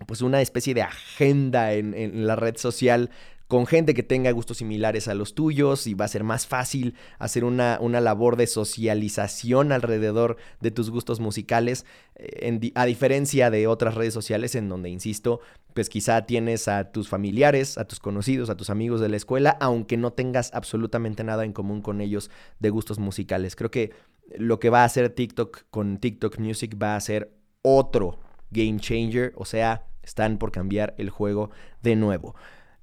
pues 0.07 0.23
una 0.23 0.41
especie 0.41 0.73
de 0.73 0.81
agenda 0.81 1.73
en, 1.73 2.25
la 2.25 2.35
red 2.35 2.57
social 2.57 3.11
con 3.51 3.67
gente 3.67 3.93
que 3.93 4.01
tenga 4.01 4.31
gustos 4.31 4.59
similares 4.59 5.09
a 5.09 5.13
los 5.13 5.35
tuyos 5.35 5.85
y 5.85 5.93
va 5.93 6.05
a 6.05 6.07
ser 6.07 6.23
más 6.23 6.47
fácil 6.47 6.95
hacer 7.19 7.43
una, 7.43 7.79
una 7.81 7.99
labor 7.99 8.37
de 8.37 8.47
socialización 8.47 9.73
alrededor 9.73 10.37
de 10.61 10.71
tus 10.71 10.89
gustos 10.89 11.19
musicales, 11.19 11.85
eh, 12.15 12.71
a 12.75 12.85
diferencia 12.85 13.49
de 13.49 13.67
otras 13.67 13.95
redes 13.95 14.13
sociales 14.13 14.55
en 14.55 14.69
donde, 14.69 14.87
insisto, 14.89 15.41
pues 15.73 15.89
quizá 15.89 16.25
tienes 16.25 16.69
a 16.69 16.93
tus 16.93 17.09
familiares, 17.09 17.77
a 17.77 17.83
tus 17.83 17.99
conocidos, 17.99 18.49
a 18.49 18.55
tus 18.55 18.69
amigos 18.69 19.01
de 19.01 19.09
la 19.09 19.17
escuela, 19.17 19.57
aunque 19.59 19.97
no 19.97 20.13
tengas 20.13 20.53
absolutamente 20.53 21.25
nada 21.25 21.43
en 21.43 21.51
común 21.51 21.81
con 21.81 21.99
ellos 21.99 22.31
de 22.61 22.69
gustos 22.69 22.99
musicales. 22.99 23.57
Creo 23.57 23.69
que 23.69 23.91
lo 24.37 24.61
que 24.61 24.69
va 24.69 24.83
a 24.83 24.85
hacer 24.85 25.09
TikTok 25.09 25.63
con 25.69 25.97
TikTok 25.97 26.39
Music 26.39 26.77
va 26.81 26.95
a 26.95 27.01
ser 27.01 27.33
otro 27.63 28.17
game 28.49 28.79
changer, 28.79 29.33
o 29.35 29.43
sea, 29.43 29.87
están 30.03 30.37
por 30.37 30.53
cambiar 30.53 30.95
el 30.97 31.09
juego 31.09 31.51
de 31.83 31.97
nuevo. 31.97 32.33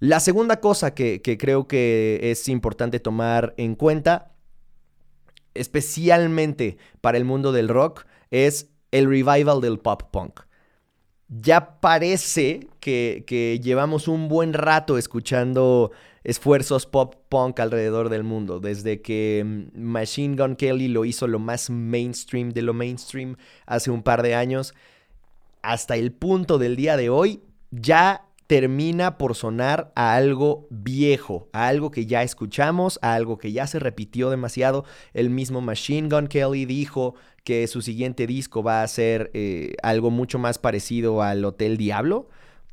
La 0.01 0.21
segunda 0.21 0.61
cosa 0.61 0.95
que, 0.95 1.21
creo 1.23 1.67
que 1.67 2.21
es 2.23 2.49
importante 2.49 3.01
tomar 3.01 3.55
en 3.57 3.75
cuenta, 3.75 4.33
especialmente 5.55 6.79
para 7.01 7.19
el 7.19 7.25
mundo 7.25 7.51
del 7.51 7.69
rock, 7.69 8.07
es 8.31 8.71
el 8.93 9.07
revival 9.07 9.61
del 9.61 9.81
pop 9.81 10.03
punk. 10.13 10.41
Ya 11.29 11.81
parece 11.81 12.69
que, 12.81 13.25
que, 13.27 13.61
llevamos 13.61 14.07
un 14.07 14.29
buen 14.29 14.53
rato 14.53 14.97
escuchando 14.99 15.91
esfuerzos 16.23 16.87
pop 16.87 17.17
punk 17.29 17.59
alrededor 17.59 18.09
del 18.09 18.23
mundo, 18.23 18.61
desde 18.61 19.03
que 19.03 19.43
mm, 19.45 19.81
Machine 19.81 20.37
Gun 20.37 20.55
Kelly 20.55 20.89
lo 20.89 21.05
hizo 21.05 21.27
lo 21.27 21.41
más 21.41 21.71
mainstream 21.71 22.51
de 22.51 22.63
lo 22.63 22.73
mainstream 22.73 23.37
hace 23.67 23.91
un 23.91 24.03
par 24.03 24.23
de 24.23 24.37
años, 24.37 24.75
hasta 25.61 25.97
el 25.97 26.13
punto 26.13 26.57
del 26.59 26.77
día 26.77 26.97
de 26.97 27.11
hoy, 27.11 27.43
ya 27.71 28.28
termina 28.49 29.19
por 29.19 29.37
sonar 29.37 29.93
a 29.95 30.15
algo 30.17 30.67
viejo, 30.71 31.51
a 31.53 31.69
algo 31.69 31.91
que 31.91 32.07
ya 32.07 32.23
escuchamos, 32.23 32.99
a 33.03 33.15
algo 33.15 33.37
que 33.37 33.53
ya 33.53 33.67
se 33.67 33.79
repitió 33.79 34.31
demasiado. 34.31 34.87
El 35.13 35.29
mismo 35.29 35.61
Machine 35.61 36.09
Gun 36.09 36.29
Kelly 36.29 36.65
dijo 36.65 37.15
que 37.45 37.67
su 37.67 37.83
siguiente 37.83 38.27
disco 38.27 38.63
va 38.63 38.83
a 38.83 38.89
ser 38.89 39.31
eh, 39.35 39.75
algo 39.83 40.11
mucho 40.11 40.39
más 40.39 40.59
parecido 40.59 41.23
al 41.23 41.45
Hotel 41.45 41.77
Diablo, 41.77 42.31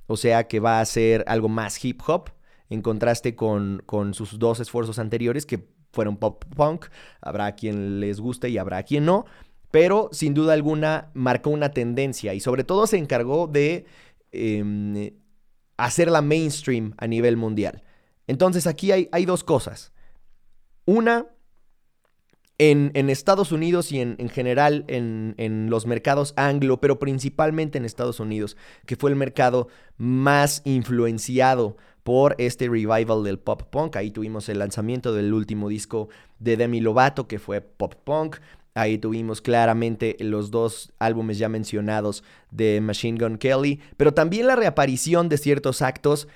o 0.08 0.16
sea 0.16 0.48
que 0.48 0.62
va 0.62 0.80
a 0.80 0.86
ser 0.86 1.26
algo 1.28 1.50
más 1.50 1.84
hip 1.84 2.02
hop, 2.08 2.30
en 2.70 2.82
contraste 2.82 3.36
con, 3.36 3.84
sus 4.14 4.40
dos 4.40 4.62
esfuerzos 4.62 4.98
anteriores 4.98 5.46
que 5.46 5.68
fueron 5.92 6.16
pop 6.16 6.46
punk. 6.56 6.86
Habrá 7.20 7.54
quien 7.56 8.00
les 8.00 8.22
guste 8.22 8.48
y 8.48 8.58
habrá 8.58 8.84
quien 8.84 9.04
no, 9.04 9.26
pero 9.72 10.08
sin 10.14 10.34
duda 10.34 10.54
alguna 10.54 11.10
marcó 11.14 11.50
una 11.50 11.72
tendencia 11.72 12.34
y 12.34 12.40
sobre 12.40 12.64
todo 12.64 12.88
se 12.88 12.98
encargó 12.98 13.48
de... 13.48 13.86
Em, 14.32 15.12
hacerla 15.78 16.22
mainstream 16.22 16.94
a 16.98 17.08
nivel 17.08 17.38
mundial. 17.38 17.84
Entonces 18.28 18.68
aquí 18.68 18.92
hay, 18.92 19.26
dos 19.26 19.44
cosas. 19.44 19.92
Una, 20.86 21.28
en, 22.58 23.10
Estados 23.10 23.52
Unidos 23.52 23.92
y 23.92 24.00
en, 24.00 24.30
general 24.30 24.86
en, 24.88 25.36
en, 25.38 25.70
los 25.70 25.86
mercados 25.86 26.34
anglo, 26.38 26.80
pero 26.80 27.00
principalmente 27.00 27.78
en 27.78 27.86
Estados 27.86 28.20
Unidos, 28.20 28.58
que 28.86 28.96
fue 28.96 29.10
el 29.10 29.16
mercado 29.16 29.68
más 29.98 30.62
influenciado 30.66 31.78
por 32.06 32.36
este 32.38 32.70
revival 32.70 33.24
del 33.24 33.40
pop 33.40 33.64
punk. 33.64 33.96
Ahí 33.96 34.12
tuvimos 34.12 34.48
el 34.50 34.60
lanzamiento 34.60 35.12
del 35.12 35.34
último 35.34 35.70
disco 35.70 36.08
de 36.38 36.56
Demi 36.56 36.80
Lovato, 36.80 37.28
que 37.28 37.40
fue 37.40 37.62
pop 37.62 37.96
punk. 38.04 38.38
Ahí 38.76 38.98
tuvimos 38.98 39.42
claramente 39.42 40.18
los 40.20 40.52
dos 40.52 40.92
álbumes 41.00 41.38
ya 41.38 41.48
mencionados 41.48 42.26
de 42.52 42.82
Machine 42.82 43.18
Gun 43.18 43.38
Kelly, 43.38 43.80
pero 43.96 44.14
también 44.14 44.48
la 44.48 44.58
reaparición 44.58 45.30
de 45.30 45.38
ciertos 45.38 45.82
actos 45.82 46.28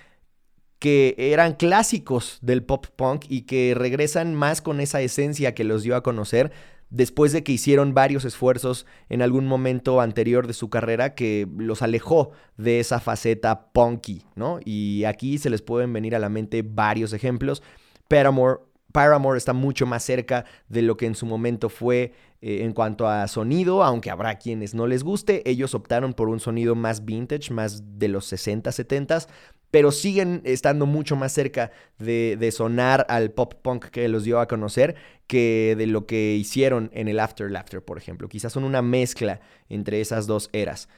que 0.79 1.15
eran 1.17 1.55
clásicos 1.55 2.39
del 2.41 2.63
pop 2.63 2.87
punk 2.95 3.25
y 3.27 3.41
que 3.41 3.75
regresan 3.75 4.35
más 4.35 4.61
con 4.61 4.79
esa 4.79 5.01
esencia 5.01 5.53
que 5.53 5.65
los 5.65 5.83
dio 5.83 5.97
a 5.97 6.01
conocer 6.01 6.53
después 6.89 7.33
de 7.33 7.43
que 7.43 7.51
hicieron 7.51 7.93
varios 7.93 8.23
esfuerzos 8.23 8.85
en 9.09 9.21
algún 9.21 9.45
momento 9.45 9.99
anterior 9.99 10.47
de 10.47 10.53
su 10.53 10.69
carrera 10.69 11.15
que 11.15 11.45
los 11.57 11.81
alejó 11.81 12.31
de 12.55 12.79
esa 12.79 13.01
faceta 13.01 13.71
punky, 13.73 14.23
¿no? 14.35 14.59
Y 14.63 15.03
aquí 15.03 15.37
se 15.37 15.49
les 15.49 15.61
pueden 15.61 15.91
venir 15.91 16.15
a 16.15 16.19
la 16.19 16.29
mente 16.29 16.63
varios 16.63 17.11
ejemplos. 17.11 17.61
Paramore, 18.07 18.61
Paramore 18.91 19.37
está 19.37 19.53
mucho 19.53 19.85
más 19.85 20.03
cerca 20.03 20.45
de 20.67 20.81
lo 20.81 20.97
que 20.97 21.05
en 21.05 21.15
su 21.15 21.25
momento 21.25 21.69
fue 21.69 22.13
eh, 22.41 22.63
en 22.63 22.73
cuanto 22.73 23.07
a 23.07 23.27
sonido, 23.27 23.83
aunque 23.83 24.09
habrá 24.09 24.37
quienes 24.37 24.73
no 24.73 24.87
les 24.87 25.03
guste, 25.03 25.47
ellos 25.49 25.75
optaron 25.75 26.13
por 26.13 26.29
un 26.29 26.39
sonido 26.39 26.75
más 26.75 27.05
vintage, 27.05 27.53
más 27.53 27.99
de 27.99 28.07
los 28.07 28.25
60, 28.25 28.71
70, 28.71 29.27
pero 29.71 29.91
siguen 29.91 30.41
estando 30.45 30.85
mucho 30.85 31.15
más 31.15 31.31
cerca 31.31 31.71
de, 31.97 32.37
de, 32.39 32.51
sonar 32.51 33.05
al 33.09 33.31
pop 33.31 33.53
punk 33.61 33.85
que 33.87 34.07
los 34.07 34.23
dio 34.23 34.39
a 34.39 34.47
conocer 34.47 34.95
que 35.27 35.75
de 35.77 35.85
lo 35.85 36.07
que 36.07 36.35
hicieron 36.35 36.89
en 36.93 37.07
el 37.07 37.19
After 37.19 37.51
Laughter, 37.51 37.83
por 37.83 37.97
ejemplo. 37.97 38.29
Quizás 38.29 38.53
son 38.53 38.63
una 38.63 38.81
mezcla 38.81 39.41
entre 39.69 40.01
esas 40.01 40.25
dos 40.25 40.49
eras. 40.53 40.89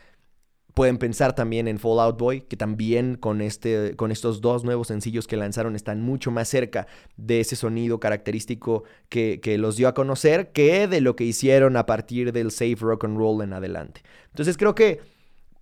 Pueden 0.74 0.98
pensar 0.98 1.36
también 1.36 1.68
en 1.68 1.80
Fallout 1.80 2.18
Boy, 2.18 2.42
que 2.42 2.56
también 2.56 3.16
con, 3.16 3.42
este, 3.42 3.96
con 3.96 4.12
estos 4.12 4.40
dos 4.42 4.64
nuevos 4.64 4.88
sencillos 4.88 5.28
que 5.28 5.36
lanzaron 5.36 5.76
están 5.76 6.02
mucho 6.02 6.32
más 6.32 6.48
cerca 6.48 6.88
de 7.18 7.42
ese 7.42 7.56
sonido 7.56 8.00
característico 8.00 8.84
que, 9.10 9.40
los 9.58 9.76
dio 9.76 9.90
a 9.90 9.94
conocer 9.94 10.52
que 10.52 10.88
de 10.88 11.02
lo 11.02 11.16
que 11.16 11.26
hicieron 11.26 11.76
a 11.76 11.86
partir 11.86 12.32
del 12.32 12.52
safe 12.52 12.78
rock 12.80 13.04
and 13.06 13.18
roll 13.18 13.42
en 13.42 13.54
adelante. 13.54 14.02
Entonces 14.30 14.56
creo 14.56 14.76
que 14.76 15.02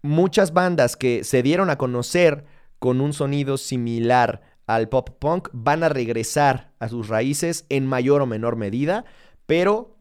muchas 0.01 0.53
bandas 0.53 0.95
que 0.95 1.23
se 1.23 1.41
dieron 1.41 1.69
a 1.69 1.77
conocer 1.77 2.45
con 2.77 3.01
un 3.01 3.13
sonido 3.13 3.57
similar 3.57 4.41
al 4.67 4.89
pop 4.89 5.09
punk 5.17 5.49
van 5.51 5.83
a 5.83 5.89
regresar 5.89 6.71
a 6.79 6.87
sus 6.87 7.07
raíces 7.07 7.65
en 7.69 7.87
mayor 7.87 8.21
o 8.21 8.27
menor 8.27 8.55
medida, 8.55 9.05
pero 9.47 9.97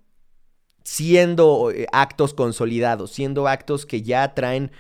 siendo 0.85 1.71
eh, 1.71 1.87
actos 1.93 2.35
consolidados, 2.35 3.11
siendo 3.13 3.49
actos 3.49 3.87
que 3.87 4.03
ya 4.03 4.35
traen 4.35 4.71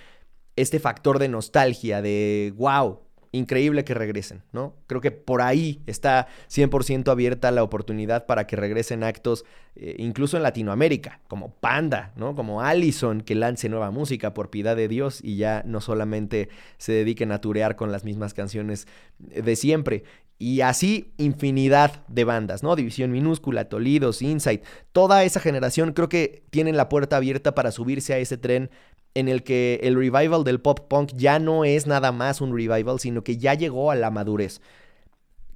este 0.61 0.81
factor 0.81 1.19
de 1.19 1.29
nostalgia, 1.29 2.03
de 2.03 2.53
wow, 2.57 3.01
increíble 3.33 3.85
que 3.85 3.95
regresen, 3.95 4.43
¿no? 4.53 4.75
Creo 4.87 5.01
que 5.01 5.11
por 5.11 5.43
ahí 5.43 5.83
está 5.87 6.29
100% 6.51 7.11
abierta 7.11 7.51
la 7.51 7.63
oportunidad 7.63 8.27
para 8.27 8.47
que 8.47 8.57
regresen 8.57 9.05
actos, 9.05 9.45
eh, 9.77 9.97
incluso 9.99 10.37
en 10.37 10.43
Latinoamérica, 10.43 11.21
como 11.29 11.51
Panda, 11.53 12.13
¿no? 12.17 12.35
Como 12.35 12.63
Allison, 12.63 13.21
que 13.21 13.35
lance 13.35 13.69
nueva 13.69 13.91
música, 13.91 14.35
por 14.35 14.51
piedad 14.51 14.77
de 14.77 14.89
Dios, 14.89 15.21
y 15.23 15.37
ya 15.37 15.63
no 15.67 15.81
solamente 15.81 16.49
se 16.79 16.93
dediquen 16.93 17.33
a 17.33 17.41
turear 17.41 17.77
con 17.77 17.93
las 17.93 18.05
mismas 18.05 18.35
canciones 18.35 18.87
de 19.19 19.57
siempre. 19.57 20.05
Y 20.41 20.61
así 20.61 21.13
infinidad 21.17 22.07
de 22.07 22.23
bandas, 22.23 22.63
¿no? 22.63 22.77
División 22.77 23.11
Minúscula, 23.11 23.69
Tolidos, 23.69 24.23
Insight, 24.23 24.63
toda 24.93 25.25
esa 25.25 25.41
generación 25.41 25.93
creo 25.93 26.09
que 26.09 26.45
tienen 26.51 26.77
la 26.77 26.89
puerta 26.89 27.17
abierta 27.17 27.57
para 27.57 27.73
subirse 27.73 28.15
a 28.15 28.19
ese 28.19 28.37
tren 28.37 28.71
en 29.19 29.29
el 29.29 29.43
que 29.43 29.81
el 29.83 29.97
revival 29.97 30.45
del 30.45 30.61
pop 30.61 30.81
punk 30.89 31.13
ya 31.15 31.39
no 31.39 31.65
es 31.65 31.87
nada 31.87 32.13
más 32.13 32.41
un 32.41 32.55
revival, 32.55 33.01
sino 33.01 33.25
que 33.25 33.37
ya 33.37 33.55
llegó 33.55 33.91
a 33.91 33.97
la 33.97 34.11
madurez. 34.11 34.61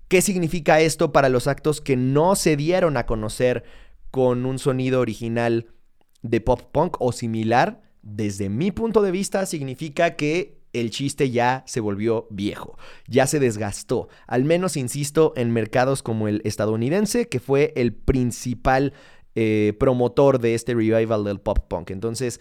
¿Qué 0.09 0.21
significa 0.21 0.81
esto 0.81 1.13
para 1.13 1.29
los 1.29 1.47
actos 1.47 1.81
que 1.81 1.97
no 1.97 2.35
se 2.35 2.57
dieron 2.57 2.97
a 2.97 3.07
conocer 3.07 3.65
con 4.11 4.47
un 4.47 4.59
sonido 4.59 5.01
original 5.01 5.69
de 6.23 6.41
pop 6.41 6.61
punk 6.73 6.97
o 7.01 7.13
similar? 7.13 7.83
Desde 8.03 8.49
mi 8.49 8.73
punto 8.73 9.01
de 9.01 9.13
vista 9.13 9.47
significa 9.47 10.17
que 10.17 10.61
el 10.73 10.91
chiste 10.91 11.31
ya 11.31 11.63
se 11.67 11.81
volvió 11.81 12.27
viejo, 12.31 12.77
ya 13.07 13.27
se 13.27 13.39
desgastó, 13.39 14.09
al 14.27 14.45
menos 14.45 14.77
insisto 14.77 15.35
en 15.37 15.53
mercados 15.53 16.03
como 16.03 16.29
el 16.29 16.41
estadounidense, 16.45 17.29
que 17.29 17.41
fue 17.41 17.73
el 17.77 17.93
principal 17.93 18.93
eh, 19.35 19.75
promotor 19.79 20.41
de 20.41 20.55
este 20.55 20.75
revival 20.75 21.25
del 21.25 21.41
pop 21.41 21.59
punk. 21.69 21.91
Entonces, 21.91 22.41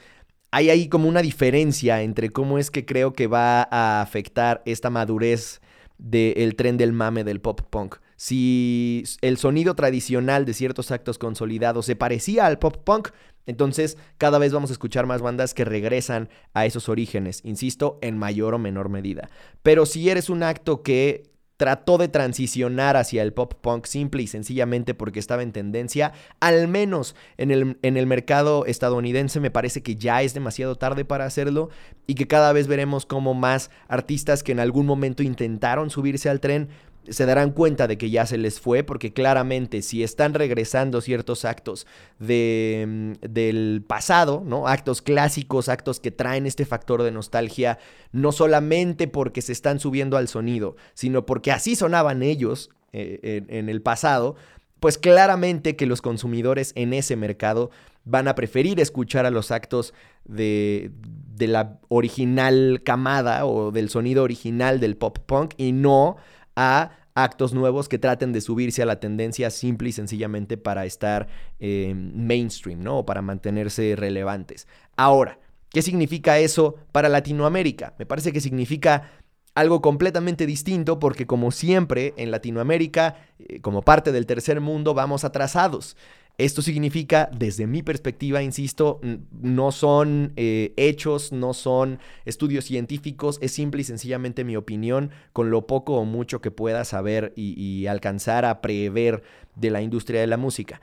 hay 0.52 0.70
ahí 0.70 0.90
como 0.90 1.08
una 1.08 1.22
diferencia 1.22 2.02
entre 2.02 2.30
cómo 2.30 2.58
es 2.58 2.70
que 2.70 2.86
creo 2.86 3.14
que 3.14 3.28
va 3.28 3.68
a 3.72 4.02
afectar 4.02 4.62
esta 4.66 4.90
madurez 4.90 5.62
del 5.98 6.56
tren 6.56 6.78
del 6.78 6.94
mame 6.94 7.24
del 7.24 7.40
pop 7.40 7.62
punk. 7.70 7.98
Si 8.18 9.04
el 9.22 9.38
sonido 9.38 9.76
tradicional 9.76 10.46
de 10.46 10.54
ciertos 10.54 10.92
actos 10.92 11.18
consolidados 11.18 11.86
se 11.86 11.96
parecía 11.96 12.46
al 12.46 12.60
pop 12.60 12.78
punk, 12.84 13.10
entonces 13.46 13.98
cada 14.18 14.38
vez 14.38 14.52
vamos 14.52 14.70
a 14.70 14.74
escuchar 14.74 15.06
más 15.06 15.22
bandas 15.22 15.54
que 15.54 15.66
regresan 15.66 16.30
a 16.54 16.66
esos 16.66 16.90
orígenes, 16.90 17.42
insisto, 17.44 17.98
en 18.02 18.18
mayor 18.18 18.54
o 18.54 18.60
menor 18.60 18.90
medida. 18.90 19.30
Pero 19.64 19.86
si 19.86 20.10
eres 20.10 20.30
un 20.30 20.44
acto 20.44 20.84
que 20.84 21.31
trató 21.62 22.00
de 22.00 22.08
transicionar 22.08 22.98
hacia 22.98 23.22
el 23.22 23.34
pop 23.34 23.54
punk 23.62 23.86
simple 23.86 24.24
y 24.24 24.26
sencillamente 24.26 24.96
porque 24.96 25.20
estaba 25.20 25.44
en 25.44 25.52
tendencia, 25.52 26.12
al 26.40 26.68
menos 26.68 27.16
en 27.38 27.52
el, 27.52 27.78
en 27.84 27.98
el, 27.98 28.08
mercado 28.08 28.66
estadounidense 28.66 29.40
me 29.40 29.52
parece 29.52 29.84
que 29.84 29.96
ya 29.96 30.24
es 30.24 30.34
demasiado 30.34 30.74
tarde 30.74 31.06
para 31.06 31.26
hacerlo 31.26 31.70
y 32.08 32.16
que 32.16 32.28
cada 32.28 32.52
vez 32.52 32.66
veremos 32.66 33.06
como 33.06 33.36
más 33.36 33.70
artistas 33.88 34.42
que 34.42 34.54
en 34.54 34.60
algún 34.60 34.88
momento 34.88 35.22
intentaron 35.22 35.92
subirse 35.92 36.30
al 36.30 36.40
tren 36.40 36.70
se 37.10 37.26
darán 37.26 37.52
cuenta 37.52 37.88
de 37.88 37.98
que 37.98 38.10
ya 38.10 38.26
se 38.26 38.38
les 38.38 38.60
fue, 38.60 38.84
porque 38.84 39.14
claramente 39.14 39.82
si 39.82 40.04
están 40.04 40.34
regresando 40.34 41.02
ciertos 41.02 41.46
actos 41.46 41.88
de, 42.20 42.86
mm, 42.88 43.12
del 43.28 43.84
pasado, 43.86 44.44
¿no? 44.46 44.68
Actos 44.68 45.02
clásicos, 45.02 45.70
actos 45.70 46.00
que 46.00 46.12
traen 46.12 46.46
este 46.46 46.66
factor 46.66 47.02
de 47.04 47.12
nostalgia, 47.12 47.80
no 48.12 48.32
solamente 48.32 49.08
porque 49.08 49.42
se 49.42 49.52
están 49.52 49.80
subiendo 49.80 50.18
al 50.18 50.28
sonido, 50.28 50.76
sino 50.94 51.26
porque 51.26 51.52
así 51.52 51.76
sonaban 51.76 52.24
ellos 52.24 52.70
eh, 52.94 53.46
en, 53.48 53.70
el 53.70 53.82
pasado, 53.82 54.36
pues 54.80 54.98
claramente 54.98 55.76
que 55.76 55.86
los 55.86 56.02
consumidores 56.02 56.74
en 56.76 56.94
ese 56.94 57.16
mercado 57.16 57.72
van 58.04 58.28
a 58.28 58.36
preferir 58.36 58.80
escuchar 58.80 59.26
a 59.26 59.32
los 59.32 59.52
actos 59.52 59.94
de, 60.26 60.92
de 61.36 61.48
la 61.48 61.80
original 61.88 62.82
camada 62.84 63.46
o 63.46 63.72
del 63.72 63.90
sonido 63.90 64.24
original 64.24 64.80
del 64.80 64.98
pop 64.98 65.20
punk 65.20 65.54
y 65.58 65.72
no 65.72 66.18
a 66.56 66.92
actos 67.14 67.54
nuevos 67.54 67.90
que 67.90 68.00
traten 68.00 68.32
de 68.34 68.42
subirse 68.42 68.82
a 68.82 68.86
la 68.86 69.00
tendencia 69.00 69.50
simple 69.50 69.90
y 69.90 69.92
sencillamente 69.92 70.58
para 70.58 70.86
estar 70.86 71.28
eh, 71.60 71.94
mainstream, 71.96 72.82
¿no? 72.82 73.00
O 73.00 73.06
para 73.06 73.22
mantenerse 73.22 73.96
relevantes. 73.98 74.68
Ahora, 74.96 75.40
¿qué 75.70 75.82
significa 75.82 76.40
eso 76.40 76.76
para 76.92 77.10
Latinoamérica? 77.10 77.94
Me 78.00 78.06
parece 78.06 78.32
que 78.32 78.42
significa 78.42 79.12
algo 79.56 79.82
completamente 79.82 80.46
distinto 80.46 81.00
porque 81.00 81.28
como 81.28 81.52
siempre 81.52 82.14
en 82.18 82.32
Latinoamérica, 82.32 83.18
eh, 83.40 83.60
como 83.60 83.82
parte 83.82 84.12
del 84.12 84.26
tercer 84.26 84.62
mundo, 84.62 84.94
vamos 84.94 85.26
atrasados. 85.26 85.98
Esto 86.42 86.64
significa, 86.64 87.30
desde 87.32 87.68
mi 87.68 87.84
perspectiva, 87.84 88.42
insisto, 88.42 89.00
no 89.32 89.72
son 89.72 90.34
eh, 90.38 90.74
hechos, 90.76 91.32
no 91.32 91.54
son 91.54 92.00
estudios 92.26 92.66
científicos, 92.66 93.38
es 93.44 93.52
simple 93.52 93.82
y 93.82 93.84
sencillamente 93.84 94.44
mi 94.44 94.56
opinión 94.56 95.12
con 95.34 95.52
lo 95.52 95.68
poco 95.68 95.98
o 95.98 96.04
mucho 96.04 96.42
que 96.42 96.50
pueda 96.50 96.84
saber 96.84 97.32
y, 97.36 97.86
alcanzar 97.86 98.46
a 98.46 98.60
prever 98.60 99.22
de 99.56 99.70
la 99.70 99.84
industria 99.84 100.20
de 100.20 100.26
la 100.26 100.38
música. 100.38 100.82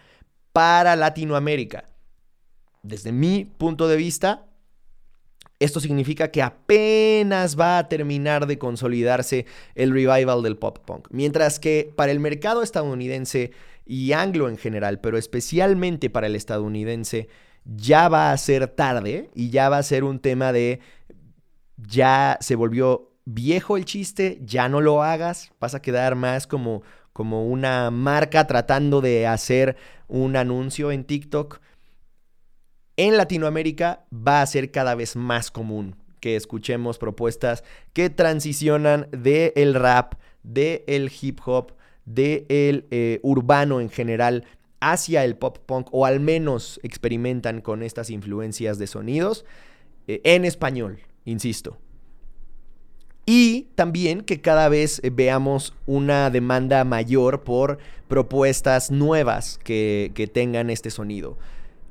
Para 0.53 0.94
Latinoamérica, 0.94 1.87
desde 2.85 3.11
mi 3.11 3.44
punto 3.44 3.88
de 3.88 3.97
vista, 3.97 4.47
esto 5.59 5.81
significa 5.81 6.31
que 6.31 6.40
apenas 6.40 7.59
va 7.59 7.79
a 7.79 7.88
terminar 7.88 8.47
de 8.47 8.59
consolidarse 8.59 9.44
el 9.75 9.90
revival 9.90 10.44
del 10.44 10.57
pop 10.57 10.79
punk. 10.87 11.09
Mientras 11.11 11.59
que 11.59 11.92
para 11.97 12.12
el 12.12 12.21
mercado 12.21 12.62
estadounidense 12.62 13.51
y 13.88 14.12
anglo 14.12 14.51
en 14.51 14.59
general, 14.59 15.01
pero 15.01 15.16
especialmente 15.16 16.11
para 16.11 16.27
el 16.27 16.37
estadounidense, 16.37 17.29
ya 17.64 18.09
va 18.09 18.31
a 18.31 18.37
ser 18.37 18.68
tarde 18.68 19.31
y 19.35 19.48
ya 19.48 19.70
va 19.70 19.79
a 19.79 19.83
ser 19.83 20.05
un 20.05 20.20
tema 20.20 20.53
de 20.53 20.81
ya 21.77 22.37
se 22.40 22.55
volvió 22.55 23.14
viejo 23.24 23.79
el 23.79 23.87
chiste, 23.87 24.38
ya 24.42 24.68
no 24.68 24.83
lo 24.83 25.03
hagas, 25.03 25.53
vas 25.59 25.74
a 25.74 25.81
quedar 25.81 26.16
más 26.16 26.46
como, 26.46 26.83
como 27.14 27.46
una 27.46 27.90
marca 27.90 28.46
tratando 28.46 29.01
de 29.01 29.27
hacer 29.27 29.77
un 30.07 30.37
anuncio 30.37 30.92
en 30.92 31.05
TikTok. 31.05 31.61
En 32.96 33.16
Latinoamérica 33.16 34.05
va 34.12 34.42
a 34.42 34.46
ser 34.46 34.70
cada 34.70 34.94
vez 34.94 35.16
más 35.16 35.51
común 35.51 35.96
que 36.20 36.37
escuchemos 36.37 36.98
propuestas 36.98 37.64
que 37.94 38.11
transicionan 38.11 39.09
del 39.12 39.53
el 39.57 39.74
rap, 39.74 40.14
del 40.42 40.83
el 40.87 41.11
hip 41.20 41.40
hop, 41.46 41.78
del 42.14 42.87
eh, 42.90 43.21
urbano 43.23 43.81
en 43.81 43.90
general 43.90 44.44
hacia 44.81 45.25
el 45.25 45.37
pop 45.37 45.59
punk 45.66 45.88
o 45.92 46.07
al 46.07 46.21
menos 46.21 46.81
experimentan 46.83 47.61
con 47.61 47.83
estas 47.83 48.11
influencias 48.11 48.79
de 48.79 48.87
sonidos 48.87 49.44
eh, 50.07 50.21
en 50.25 50.44
español, 50.44 51.01
insisto. 51.25 51.77
Y 53.27 53.66
también 53.75 54.23
que 54.23 54.40
cada 54.40 54.71
vez 54.71 55.01
eh, 55.03 55.11
veamos 55.11 55.75
una 55.85 56.31
demanda 56.31 56.85
mayor 56.85 57.42
por 57.42 57.79
propuestas 58.07 58.90
nuevas 58.90 59.59
que, 59.62 60.31
tengan 60.33 60.71
este 60.71 60.90
sonido. 60.90 61.37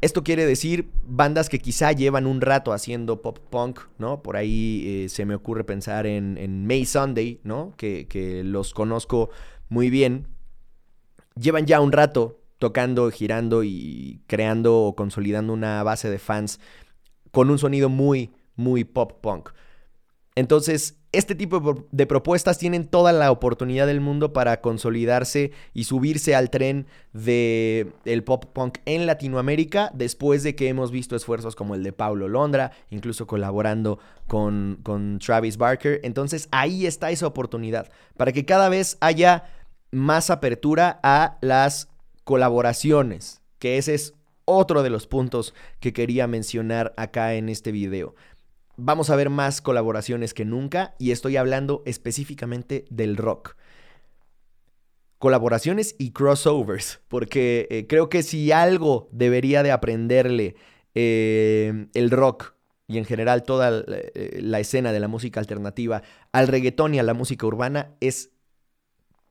Esto 0.01 0.23
quiere 0.23 0.45
decir 0.45 0.89
bandas 1.07 1.49
que 1.49 1.59
quizá 1.59 1.91
llevan 1.91 2.25
un 2.25 2.41
rato 2.41 2.71
haciendo 2.71 3.21
pop 3.21 3.39
punk, 3.49 3.81
¿no? 3.97 4.21
Por 4.21 4.37
ahí 4.37 5.07
se 5.09 5.25
me 5.25 5.33
ocurre 5.33 5.63
pensar 5.63 6.05
en, 6.05 6.67
May 6.67 6.85
Sunday, 6.85 7.39
¿no? 7.43 7.73
Que, 7.77 8.05
que 8.07 8.43
los 8.43 8.75
conozco 8.75 9.31
muy 9.69 9.89
bien. 9.89 10.27
Llevan 11.35 11.65
ya 11.65 11.81
un 11.81 11.91
rato 11.91 12.39
tocando, 12.57 13.09
girando 13.11 13.63
y 13.63 14.21
creando 14.27 14.79
o 14.79 14.95
consolidando 14.95 15.53
una 15.53 15.83
base 15.83 16.09
de 16.09 16.19
fans 16.19 16.59
con 17.31 17.49
un 17.49 17.59
sonido 17.59 17.89
muy, 17.89 18.31
muy 18.55 18.83
pop 18.83 19.21
punk. 19.21 19.49
Entonces, 20.35 20.99
este 21.13 21.33
tipo 21.33 21.87
de 21.91 22.05
propuestas 22.05 22.59
tienen 22.59 22.85
toda 22.85 23.11
la 23.11 23.31
oportunidad 23.31 23.87
del 23.87 24.01
mundo 24.01 24.33
para 24.33 24.61
consolidarse 24.61 25.51
y 25.73 25.85
subirse 25.85 26.35
al 26.35 26.51
tren 26.51 26.85
del 27.11 27.93
el 28.05 28.23
pop 28.23 28.45
punk 28.53 28.77
en 28.85 29.07
Latinoamérica 29.07 29.89
después 29.95 30.43
de 30.43 30.55
que 30.55 30.67
hemos 30.67 30.91
visto 30.91 31.15
esfuerzos 31.15 31.55
como 31.55 31.73
el 31.73 31.81
de 31.81 31.91
Paulo 31.91 32.27
Londra, 32.27 32.71
incluso 32.91 33.25
colaborando 33.25 33.97
con, 34.27 34.77
con 34.83 35.17
Travis 35.17 35.57
Barker. 35.57 36.01
Entonces, 36.03 36.49
ahí 36.51 36.85
está 36.85 37.09
esa 37.09 37.25
oportunidad 37.25 37.89
para 38.15 38.31
que 38.31 38.45
cada 38.45 38.69
vez 38.69 38.97
haya 38.99 39.45
más 39.91 40.29
apertura 40.29 40.99
a 41.03 41.37
las 41.41 41.89
colaboraciones, 42.23 43.41
que 43.59 43.77
ese 43.77 43.93
es 43.93 44.13
otro 44.45 44.83
de 44.83 44.89
los 44.89 45.07
puntos 45.07 45.53
que 45.79 45.93
quería 45.93 46.27
mencionar 46.27 46.93
acá 46.97 47.33
en 47.33 47.49
este 47.49 47.71
video. 47.71 48.15
Vamos 48.77 49.09
a 49.09 49.15
ver 49.15 49.29
más 49.29 49.61
colaboraciones 49.61 50.33
que 50.33 50.45
nunca 50.45 50.95
y 50.99 51.11
estoy 51.11 51.35
hablando 51.35 51.83
específicamente 51.85 52.85
del 52.89 53.17
rock. 53.17 53.55
Colaboraciones 55.17 55.95
y 55.97 56.11
crossovers, 56.11 57.01
porque 57.07 57.67
eh, 57.71 57.87
creo 57.87 58.07
que 58.07 58.23
si 58.23 58.51
algo 58.51 59.09
debería 59.11 59.63
de 59.63 59.71
aprenderle 59.71 60.55
eh, 60.93 61.87
el 61.93 62.11
rock 62.11 62.53
y 62.87 62.99
en 62.99 63.05
general 63.05 63.43
toda 63.43 63.83
eh, 63.87 64.39
la 64.41 64.59
escena 64.59 64.91
de 64.91 64.99
la 64.99 65.07
música 65.07 65.39
alternativa 65.39 66.03
al 66.31 66.47
reggaetón 66.47 66.93
y 66.93 66.99
a 66.99 67.03
la 67.03 67.13
música 67.13 67.45
urbana 67.45 67.95
es 67.99 68.31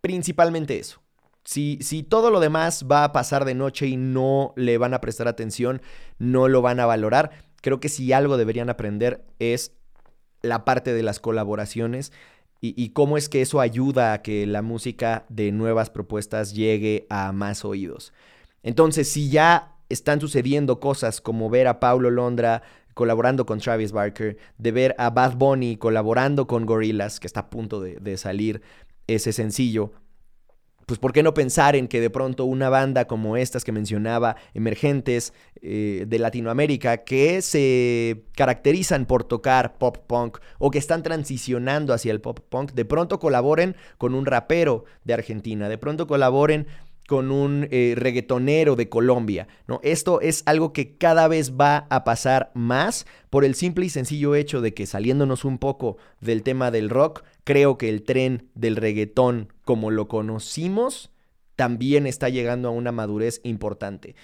principalmente 0.07 0.79
eso. 0.79 1.03
Si, 1.43 1.79
si, 1.81 2.05
todo 2.05 2.31
lo 2.31 2.39
demás 2.39 2.87
va 2.91 3.03
a 3.03 3.13
pasar 3.13 3.45
de 3.45 3.55
noche 3.55 3.89
y 3.89 3.97
no 3.97 4.53
le 4.55 4.79
van 4.79 4.95
a 4.95 5.01
prestar 5.01 5.27
atención, 5.27 5.83
no 6.21 6.47
lo 6.47 6.63
van 6.63 6.79
a 6.79 6.87
valorar, 6.87 7.33
creo 7.61 7.81
que 7.81 7.89
si 7.89 8.13
algo 8.13 8.37
deberían 8.37 8.71
aprender 8.71 9.25
es 9.41 9.73
la 10.43 10.65
parte 10.65 10.93
de 10.95 11.03
las 11.03 11.19
colaboraciones 11.19 12.13
y, 12.61 12.91
cómo 12.91 13.17
es 13.17 13.29
que 13.29 13.43
eso 13.43 13.61
ayuda 13.61 14.13
a 14.13 14.23
que 14.23 14.47
la 14.47 14.63
música 14.63 15.25
de 15.29 15.53
nuevas 15.53 15.91
propuestas 15.91 16.55
llegue 16.55 17.07
a 17.11 17.31
más 17.33 17.65
oídos. 17.65 18.13
Entonces, 18.63 19.11
si 19.11 19.29
ya 19.29 19.77
están 19.89 20.21
sucediendo 20.21 20.81
cosas 20.81 21.21
como 21.21 21.51
ver 21.51 21.69
a 21.69 21.79
Paulo 21.79 22.11
Londra 22.11 22.63
colaborando 22.95 23.45
con 23.47 23.61
Travis 23.61 23.93
Barker, 23.93 24.37
de 24.59 24.73
ver 24.73 24.95
a 24.99 25.11
Bad 25.11 25.37
Bunny 25.37 25.77
colaborando 25.77 26.47
con 26.47 26.67
Gorillaz, 26.67 27.21
que 27.21 27.27
está 27.27 27.41
a 27.41 27.51
punto 27.51 27.81
de 27.81 28.17
salir 28.17 28.63
ese 29.07 29.33
sencillo, 29.33 29.93
pues 30.87 31.01
¿por 31.01 31.13
qué 31.13 31.25
no 31.25 31.35
pensar 31.35 31.75
en 31.75 31.89
que 31.89 32.01
de 32.01 32.11
pronto 32.11 32.45
una 32.45 32.69
banda 32.69 33.07
como 33.07 33.37
estas 33.37 33.65
que 33.65 33.73
mencionaba, 33.73 34.37
emergentes 34.55 35.33
eh, 35.61 36.05
de 36.07 36.19
Latinoamérica, 36.21 36.99
que 36.99 37.43
se 37.43 38.25
caracterizan 38.37 39.05
por 39.05 39.25
tocar 39.25 39.79
pop 39.79 39.99
punk 40.07 40.39
o 40.61 40.71
que 40.71 40.79
están 40.79 41.03
transicionando 41.03 41.93
hacia 41.93 42.13
el 42.13 42.21
pop 42.21 42.39
punk, 42.49 42.73
de 42.73 42.85
pronto 42.85 43.19
colaboren 43.19 43.75
con 43.99 44.15
un 44.15 44.27
rapero 44.27 44.85
de 45.03 45.15
Argentina, 45.15 45.69
de 45.69 45.77
pronto 45.77 46.07
colaboren 46.07 46.69
con 47.09 47.31
un 47.31 47.69
eh, 47.71 47.95
reggaetonero 47.97 48.77
de 48.77 48.89
Colombia, 48.89 49.49
¿no? 49.67 49.81
Esto 49.83 50.21
es 50.21 50.43
algo 50.47 50.73
que 50.73 50.97
cada 50.97 51.29
vez 51.29 51.53
va 51.53 51.87
a 51.89 52.05
pasar 52.05 52.51
más 52.55 53.07
por 53.31 53.45
el 53.45 53.55
simple 53.55 53.87
y 53.87 53.91
sencillo 53.91 54.35
hecho 54.35 54.61
de 54.61 54.75
que 54.75 54.87
saliéndonos 54.87 55.45
un 55.45 55.59
poco 55.59 55.99
del 56.21 56.43
tema 56.43 56.71
del 56.71 56.91
rock, 56.91 57.23
creo 57.47 57.79
que 57.79 57.89
el 57.89 58.03
tren 58.03 58.51
del 58.57 58.75
reggaetón 58.75 59.53
como 59.63 59.93
lo 59.93 60.09
conocimos 60.09 61.13
también 61.55 62.07
está 62.09 62.29
llegando 62.29 62.69
a 62.69 62.73
una 62.73 62.91
madurez 62.91 63.41
importante. 63.45 64.17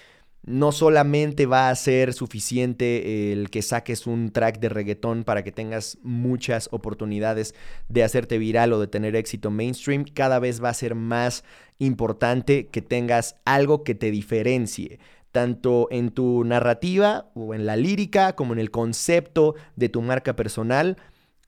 No 0.45 0.73
solamente 0.73 1.45
va 1.45 1.69
a 1.69 1.75
ser 1.75 2.13
suficiente 2.13 3.31
el 3.31 3.49
que 3.49 3.61
saques 3.61 4.07
un 4.07 4.31
track 4.31 4.59
de 4.59 4.67
reggaetón 4.67 5.23
para 5.23 5.41
que 5.41 5.53
tengas 5.53 5.97
muchas 6.03 6.67
oportunidades 6.73 7.55
de 7.87 8.03
hacerte 8.03 8.37
viral 8.37 8.73
o 8.73 8.79
de 8.81 8.87
tener 8.87 9.15
éxito 9.15 9.49
mainstream, 9.51 10.03
cada 10.03 10.39
vez 10.39 10.61
va 10.61 10.67
a 10.67 10.73
ser 10.73 10.93
más 10.93 11.45
importante 11.79 12.67
que 12.67 12.81
tengas 12.81 13.37
algo 13.45 13.85
que 13.85 13.95
te 13.95 14.11
diferencie 14.11 14.99
tanto 15.31 15.87
en 15.91 16.11
tu 16.11 16.43
narrativa 16.43 17.31
o 17.33 17.55
en 17.55 17.65
la 17.65 17.77
lírica 17.77 18.35
como 18.35 18.53
en 18.53 18.59
el 18.59 18.69
concepto 18.69 19.55
de 19.77 19.89
tu 19.89 20.01
marca 20.01 20.35
personal 20.35 20.97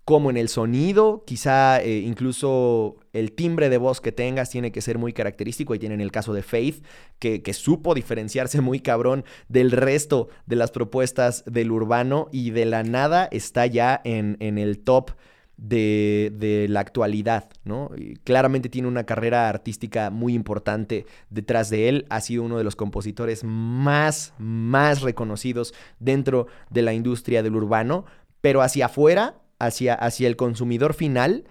como 0.06 0.30
en 0.30 0.38
el 0.38 0.50
sonido, 0.50 1.24
quizá 1.26 1.82
eh, 1.82 1.98
incluso 2.02 2.98
el 3.12 3.32
timbre 3.32 3.70
de 3.70 3.80
voz 3.80 4.02
que 4.02 4.12
tengas 4.12 4.52
tiene 4.52 4.72
que 4.72 4.82
ser 4.82 5.00
muy 5.00 5.14
característico. 5.14 5.74
Ahí 5.74 5.80
tienen 5.80 6.00
el 6.00 6.12
caso 6.12 6.32
de 6.32 6.44
Faith, 6.44 6.86
que, 7.18 7.42
supo 7.54 7.96
diferenciarse 7.96 8.62
muy 8.62 8.80
cabrón 8.82 9.26
del 9.50 9.72
resto 9.72 10.30
de 10.46 10.58
las 10.58 10.70
propuestas 10.70 11.44
del 11.48 11.72
urbano 11.72 12.30
y 12.32 12.52
de 12.52 12.66
la 12.66 12.84
nada 12.84 13.28
está 13.32 13.66
ya 13.66 14.00
en, 14.04 14.38
el 14.40 14.78
top 14.78 15.12
de, 15.58 16.68
la 16.70 16.82
actualidad, 16.82 17.50
¿no? 17.64 17.90
Y 17.98 18.18
claramente 18.18 18.70
tiene 18.70 18.88
una 18.88 19.06
carrera 19.06 19.50
artística 19.50 20.12
muy 20.12 20.36
importante 20.36 21.08
detrás 21.32 21.72
de 21.72 21.90
él, 21.90 22.06
ha 22.10 22.22
sido 22.22 22.44
uno 22.44 22.60
de 22.60 22.64
los 22.64 22.76
compositores 22.76 23.44
más, 23.44 24.36
más 24.38 25.02
reconocidos 25.02 25.74
dentro 26.00 26.46
de 26.70 26.84
la 26.84 26.94
industria 26.94 27.42
del 27.42 27.56
urbano, 27.56 28.06
pero 28.42 28.62
hacia 28.62 28.86
afuera 28.86 29.42
hacia, 29.60 29.94
hacia 29.94 30.28
el 30.28 30.36
consumidor 30.36 30.94
final, 30.94 31.46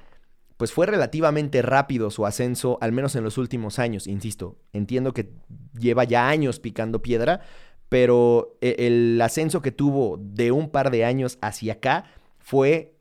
pues 0.56 0.72
fue 0.72 0.86
relativamente 0.86 1.62
rápido 1.62 2.10
su 2.10 2.26
ascenso, 2.26 2.78
al 2.80 2.92
menos 2.92 3.16
en 3.16 3.24
los 3.24 3.38
últimos 3.38 3.78
años, 3.78 4.06
insisto. 4.06 4.56
Entiendo 4.72 5.12
que 5.12 5.30
lleva 5.78 6.04
ya 6.04 6.28
años 6.28 6.60
picando 6.60 7.02
piedra, 7.02 7.40
pero 7.88 8.56
e, 8.60 8.76
el 8.78 9.20
ascenso 9.20 9.62
que 9.62 9.72
tuvo 9.72 10.18
de 10.18 10.52
un 10.52 10.70
par 10.70 10.90
de 10.90 11.04
años 11.04 11.38
hacia 11.40 11.74
acá 11.74 12.04
fue 12.38 12.94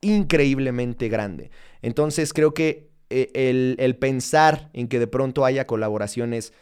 increíblemente 0.00 1.08
grande. 1.08 1.50
Entonces 1.82 2.32
creo 2.32 2.54
que 2.54 2.90
e, 3.10 3.30
el, 3.34 3.76
el 3.78 3.96
pensar 3.96 4.70
en 4.72 4.88
que 4.88 4.98
de 4.98 5.06
pronto 5.06 5.44
haya 5.44 5.66
colaboraciones 5.66 6.52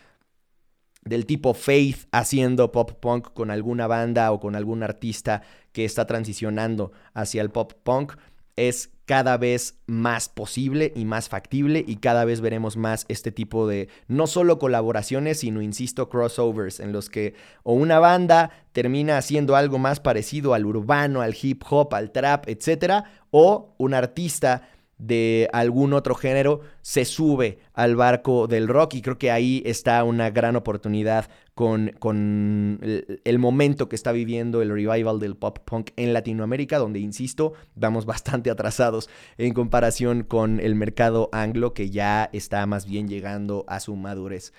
del 1.06 1.24
tipo 1.24 1.54
Faith 1.54 2.06
haciendo 2.12 2.72
pop 2.72 2.92
punk 3.00 3.32
con 3.32 3.50
alguna 3.50 3.86
banda 3.86 4.30
o 4.32 4.40
con 4.40 4.54
algún 4.54 4.82
artista 4.82 5.42
que 5.72 5.84
está 5.84 6.06
transicionando 6.06 6.92
hacia 7.14 7.40
el 7.42 7.50
pop 7.50 7.72
punk 7.82 8.14
es 8.56 8.90
cada 9.04 9.36
vez 9.36 9.78
más 9.86 10.28
posible 10.28 10.92
y 10.96 11.04
más 11.04 11.28
factible 11.28 11.84
y 11.86 11.96
cada 11.96 12.24
vez 12.24 12.40
veremos 12.40 12.76
más 12.76 13.04
este 13.08 13.30
tipo 13.30 13.68
de 13.68 13.88
no 14.08 14.26
solo 14.26 14.58
colaboraciones, 14.58 15.40
sino, 15.40 15.62
insisto, 15.62 16.08
crossovers 16.08 16.80
en 16.80 16.92
los 16.92 17.08
que 17.08 17.34
o 17.62 17.74
una 17.74 18.00
banda 18.00 18.50
termina 18.72 19.16
haciendo 19.16 19.54
algo 19.54 19.78
más 19.78 20.00
parecido 20.00 20.54
al 20.54 20.66
urbano, 20.66 21.20
al 21.20 21.36
hip 21.40 21.62
hop, 21.70 21.94
al 21.94 22.10
trap, 22.10 22.48
etcétera, 22.48 23.04
o 23.30 23.74
un 23.78 23.94
artista 23.94 24.68
de 24.98 25.48
algún 25.52 25.92
otro 25.92 26.14
género 26.14 26.60
se 26.80 27.04
sube 27.04 27.58
al 27.74 27.96
barco 27.96 28.46
del 28.46 28.66
rock 28.66 28.94
y 28.94 29.02
creo 29.02 29.18
que 29.18 29.30
ahí 29.30 29.62
está 29.66 30.02
una 30.04 30.30
gran 30.30 30.56
oportunidad 30.56 31.28
con, 31.54 31.92
con 31.98 32.80
el, 32.82 33.38
momento 33.38 33.88
que 33.88 33.96
está 33.96 34.12
viviendo 34.12 34.62
el 34.62 34.70
revival 34.70 35.18
del 35.18 35.36
pop 35.36 35.58
punk 35.64 35.90
en 35.96 36.12
Latinoamérica, 36.12 36.78
donde, 36.78 36.98
insisto, 36.98 37.52
vamos 37.74 38.04
bastante 38.06 38.50
atrasados 38.50 39.08
en 39.38 39.54
comparación 39.54 40.22
con 40.22 40.60
el 40.60 40.74
mercado 40.74 41.28
anglo 41.32 41.74
que 41.74 41.90
ya 41.90 42.30
está 42.32 42.64
más 42.66 42.86
bien 42.86 43.08
llegando 43.08 43.64
a 43.68 43.80
su 43.80 43.96
madurez. 43.96 44.52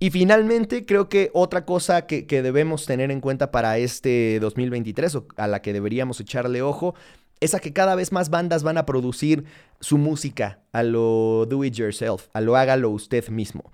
Y 0.00 0.10
finalmente, 0.10 0.86
creo 0.86 1.08
que 1.08 1.30
otra 1.34 1.64
cosa 1.64 2.06
que, 2.06 2.26
que, 2.26 2.40
debemos 2.40 2.86
tener 2.86 3.10
en 3.10 3.20
cuenta 3.20 3.50
para 3.50 3.78
este 3.78 4.38
2023 4.38 5.14
o 5.16 5.26
a 5.36 5.48
la 5.48 5.60
que 5.60 5.72
deberíamos 5.72 6.20
echarle 6.20 6.62
ojo 6.62 6.94
es 7.40 7.54
a 7.54 7.60
que 7.60 7.72
cada 7.72 7.94
vez 7.94 8.12
más 8.12 8.30
bandas 8.30 8.62
van 8.62 8.78
a 8.78 8.86
producir 8.86 9.44
su 9.80 9.98
música 9.98 10.60
a 10.72 10.82
lo 10.82 11.46
do 11.46 11.64
it 11.64 11.74
yourself, 11.74 12.28
a 12.32 12.40
lo 12.40 12.56
hágalo 12.56 12.90
usted 12.90 13.28
mismo. 13.28 13.72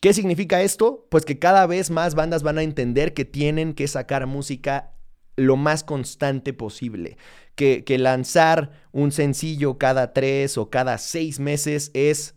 ¿Qué 0.00 0.14
significa 0.14 0.62
esto? 0.62 1.06
Pues 1.10 1.24
que 1.24 1.38
cada 1.38 1.66
vez 1.66 1.90
más 1.90 2.14
bandas 2.14 2.42
van 2.42 2.58
a 2.58 2.62
entender 2.62 3.12
que 3.12 3.24
tienen 3.24 3.74
que 3.74 3.86
sacar 3.86 4.26
música 4.26 4.94
lo 5.36 5.56
más 5.56 5.84
constante 5.84 6.52
posible. 6.52 7.18
Que, 7.54 7.84
que 7.84 7.98
lanzar 7.98 8.70
un 8.92 9.12
sencillo 9.12 9.76
cada 9.76 10.14
tres 10.14 10.56
o 10.56 10.70
cada 10.70 10.96
seis 10.96 11.38
meses 11.38 11.90
es 11.92 12.34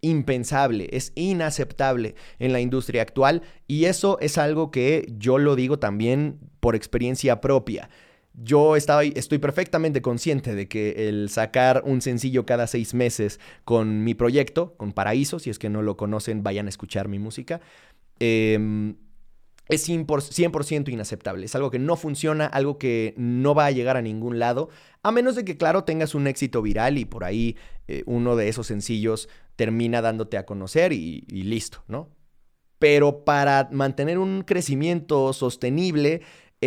impensable, 0.00 0.88
es 0.92 1.12
inaceptable 1.14 2.14
en 2.38 2.52
la 2.52 2.60
industria 2.60 3.02
actual 3.02 3.42
y 3.66 3.86
eso 3.86 4.18
es 4.20 4.38
algo 4.38 4.70
que 4.70 5.06
yo 5.18 5.38
lo 5.38 5.56
digo 5.56 5.78
también 5.78 6.38
por 6.60 6.76
experiencia 6.76 7.40
propia. 7.40 7.88
Yo 8.34 8.74
estaba, 8.74 9.04
estoy 9.04 9.38
perfectamente 9.38 10.02
consciente 10.02 10.54
de 10.54 10.66
que 10.68 11.08
el 11.08 11.30
sacar 11.30 11.82
un 11.86 12.02
sencillo 12.02 12.44
cada 12.44 12.66
seis 12.66 12.92
meses 12.92 13.38
con 13.64 14.02
mi 14.02 14.14
proyecto, 14.14 14.74
con 14.76 14.92
Paraíso, 14.92 15.38
si 15.38 15.50
es 15.50 15.58
que 15.58 15.70
no 15.70 15.82
lo 15.82 15.96
conocen, 15.96 16.42
vayan 16.42 16.66
a 16.66 16.68
escuchar 16.68 17.06
mi 17.06 17.20
música, 17.20 17.60
eh, 18.18 18.94
es 19.68 19.88
100% 19.88 20.92
inaceptable. 20.92 21.46
Es 21.46 21.54
algo 21.54 21.70
que 21.70 21.78
no 21.78 21.96
funciona, 21.96 22.46
algo 22.46 22.78
que 22.78 23.14
no 23.16 23.54
va 23.54 23.66
a 23.66 23.70
llegar 23.70 23.96
a 23.96 24.02
ningún 24.02 24.38
lado, 24.38 24.68
a 25.02 25.10
menos 25.10 25.36
de 25.36 25.44
que, 25.44 25.56
claro, 25.56 25.84
tengas 25.84 26.14
un 26.14 26.26
éxito 26.26 26.60
viral 26.60 26.98
y 26.98 27.04
por 27.04 27.24
ahí 27.24 27.56
eh, 27.88 28.02
uno 28.06 28.36
de 28.36 28.48
esos 28.48 28.66
sencillos 28.66 29.28
termina 29.56 30.02
dándote 30.02 30.36
a 30.36 30.44
conocer 30.44 30.92
y, 30.92 31.24
y 31.28 31.44
listo, 31.44 31.82
¿no? 31.88 32.10
Pero 32.78 33.24
para 33.24 33.68
mantener 33.72 34.18
un 34.18 34.42
crecimiento 34.42 35.32
sostenible, 35.32 36.20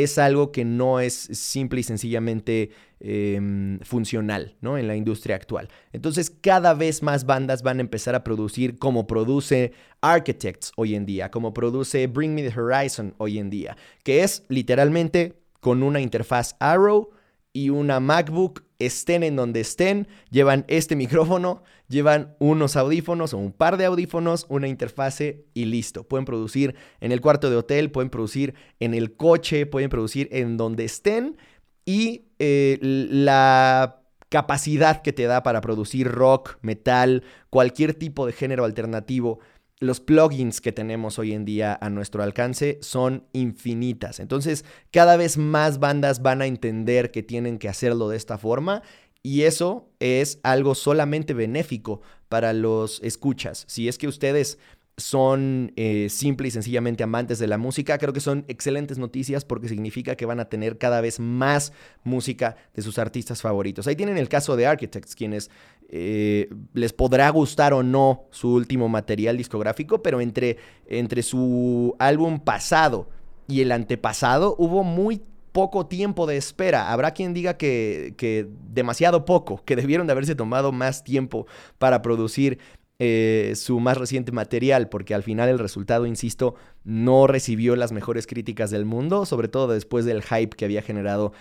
es 0.03 0.17
algo 0.17 0.51
que 0.51 0.65
no 0.65 0.99
es 0.99 1.13
simple 1.13 1.79
y 1.79 1.83
sencillamente 1.83 2.71
eh, 2.99 3.79
funcional 3.83 4.55
¿no? 4.61 4.77
en 4.77 4.87
la 4.87 4.95
industria 4.95 5.35
actual. 5.35 5.69
Entonces 5.91 6.29
cada 6.29 6.73
vez 6.73 7.03
más 7.03 7.25
bandas 7.25 7.63
van 7.63 7.77
a 7.77 7.81
empezar 7.81 8.15
a 8.15 8.23
producir 8.23 8.77
como 8.77 9.07
produce 9.07 9.73
Architects 10.01 10.71
hoy 10.75 10.95
en 10.95 11.05
día, 11.05 11.31
como 11.31 11.53
produce 11.53 12.07
Bring 12.07 12.35
Me 12.35 12.47
the 12.47 12.59
Horizon 12.59 13.13
hoy 13.17 13.39
en 13.39 13.49
día, 13.49 13.77
que 14.03 14.23
es 14.23 14.43
literalmente 14.49 15.39
con 15.59 15.83
una 15.83 15.99
interfaz 15.99 16.55
Arrow 16.59 17.09
y 17.53 17.69
una 17.69 17.99
MacBook, 17.99 18.63
estén 18.79 19.23
en 19.23 19.35
donde 19.35 19.61
estén, 19.61 20.07
llevan 20.29 20.65
este 20.67 20.95
micrófono, 20.95 21.63
llevan 21.87 22.35
unos 22.39 22.75
audífonos 22.75 23.33
o 23.33 23.37
un 23.37 23.51
par 23.51 23.77
de 23.77 23.85
audífonos, 23.85 24.45
una 24.49 24.67
interfase 24.67 25.45
y 25.53 25.65
listo. 25.65 26.03
Pueden 26.03 26.25
producir 26.25 26.75
en 26.99 27.11
el 27.11 27.21
cuarto 27.21 27.49
de 27.49 27.55
hotel, 27.55 27.91
pueden 27.91 28.09
producir 28.09 28.53
en 28.79 28.93
el 28.93 29.15
coche, 29.15 29.65
pueden 29.65 29.89
producir 29.89 30.29
en 30.31 30.57
donde 30.57 30.85
estén 30.85 31.37
y 31.85 32.25
eh, 32.39 32.77
la 32.81 34.01
capacidad 34.29 35.01
que 35.01 35.13
te 35.13 35.23
da 35.23 35.41
para 35.43 35.61
producir 35.61 36.09
rock, 36.09 36.57
metal, 36.61 37.23
cualquier 37.49 37.93
tipo 37.93 38.25
de 38.25 38.33
género 38.33 38.65
alternativo 38.65 39.39
los 39.79 39.99
plugins 39.99 40.59
que 40.59 40.71
tenemos 40.71 41.19
hoy 41.19 41.33
en 41.33 41.45
día 41.45 41.77
a 41.79 41.89
nuestro 41.89 42.23
alcance 42.23 42.79
son 42.81 43.25
infinitas. 43.33 44.19
Entonces, 44.19 44.65
cada 44.91 45.17
vez 45.17 45.37
más 45.37 45.79
bandas 45.79 46.21
van 46.21 46.41
a 46.41 46.47
entender 46.47 47.11
que 47.11 47.23
tienen 47.23 47.59
que 47.59 47.69
hacerlo 47.69 48.09
de 48.09 48.17
esta 48.17 48.37
forma 48.37 48.81
y 49.21 49.43
eso 49.43 49.89
es 49.99 50.39
algo 50.43 50.73
solamente 50.73 51.33
benéfico 51.33 52.01
para 52.29 52.53
los 52.53 53.01
escuchas. 53.03 53.65
Si 53.67 53.87
es 53.87 53.97
que 53.97 54.07
ustedes 54.07 54.57
son 54.97 55.73
eh, 55.75 56.07
simple 56.09 56.47
y 56.47 56.51
sencillamente 56.51 57.03
amantes 57.03 57.37
de 57.37 57.45
la 57.45 57.59
música. 57.59 57.99
Creo 57.99 58.13
que 58.13 58.19
son 58.19 58.45
excelentes 58.47 58.97
noticias 58.97 59.45
porque 59.45 59.69
significa 59.69 60.15
que 60.15 60.25
van 60.25 60.39
a 60.39 60.45
tener 60.45 60.79
cada 60.79 61.01
vez 61.01 61.19
más 61.19 61.71
música 62.03 62.55
de 62.73 62.81
sus 62.81 62.97
artistas 62.97 63.43
favoritos. 63.43 63.85
Ahí 63.85 63.95
tienen 63.95 64.17
el 64.17 64.27
caso 64.27 64.55
de 64.55 64.65
Architects, 64.65 65.15
quienes 65.15 65.51
eh, 65.89 66.49
les 66.73 66.93
podrá 66.93 67.29
gustar 67.29 67.73
o 67.73 67.83
no 67.83 68.25
su 68.31 68.51
último 68.51 68.89
material 68.89 69.37
discográfico, 69.37 70.01
pero 70.01 70.19
entre, 70.19 70.57
entre 70.87 71.21
su 71.21 71.95
álbum 71.99 72.39
pasado 72.39 73.07
y 73.47 73.61
el 73.61 73.71
antepasado 73.71 74.55
hubo 74.57 74.83
muy 74.83 75.21
poco 75.51 75.85
tiempo 75.85 76.25
de 76.25 76.37
espera. 76.37 76.91
Habrá 76.91 77.11
quien 77.11 77.35
diga 77.35 77.55
que, 77.55 78.15
que, 78.17 78.47
demasiado 78.71 79.25
poco, 79.25 79.63
que 79.63 79.75
debieron 79.75 80.07
de 80.07 80.13
haberse 80.13 80.35
tomado 80.35 80.71
más 80.71 81.03
tiempo 81.03 81.45
para 81.77 82.01
producir 82.01 82.57
eh, 82.99 83.53
su 83.55 83.79
más 83.79 83.97
reciente 83.97 84.31
material, 84.31 84.89
porque 84.89 85.13
al 85.13 85.23
final 85.23 85.49
el 85.49 85.59
resultado, 85.59 86.05
insisto, 86.05 86.55
no 86.83 87.27
recibió 87.27 87.75
las 87.75 87.91
mejores 87.91 88.25
críticas 88.25 88.71
del 88.71 88.85
mundo, 88.85 89.25
sobre 89.25 89.47
todo 89.47 89.67
después 89.67 90.05
del 90.05 90.23
hype 90.23 90.55
que 90.55 90.65
había 90.65 90.81
generado 90.81 91.33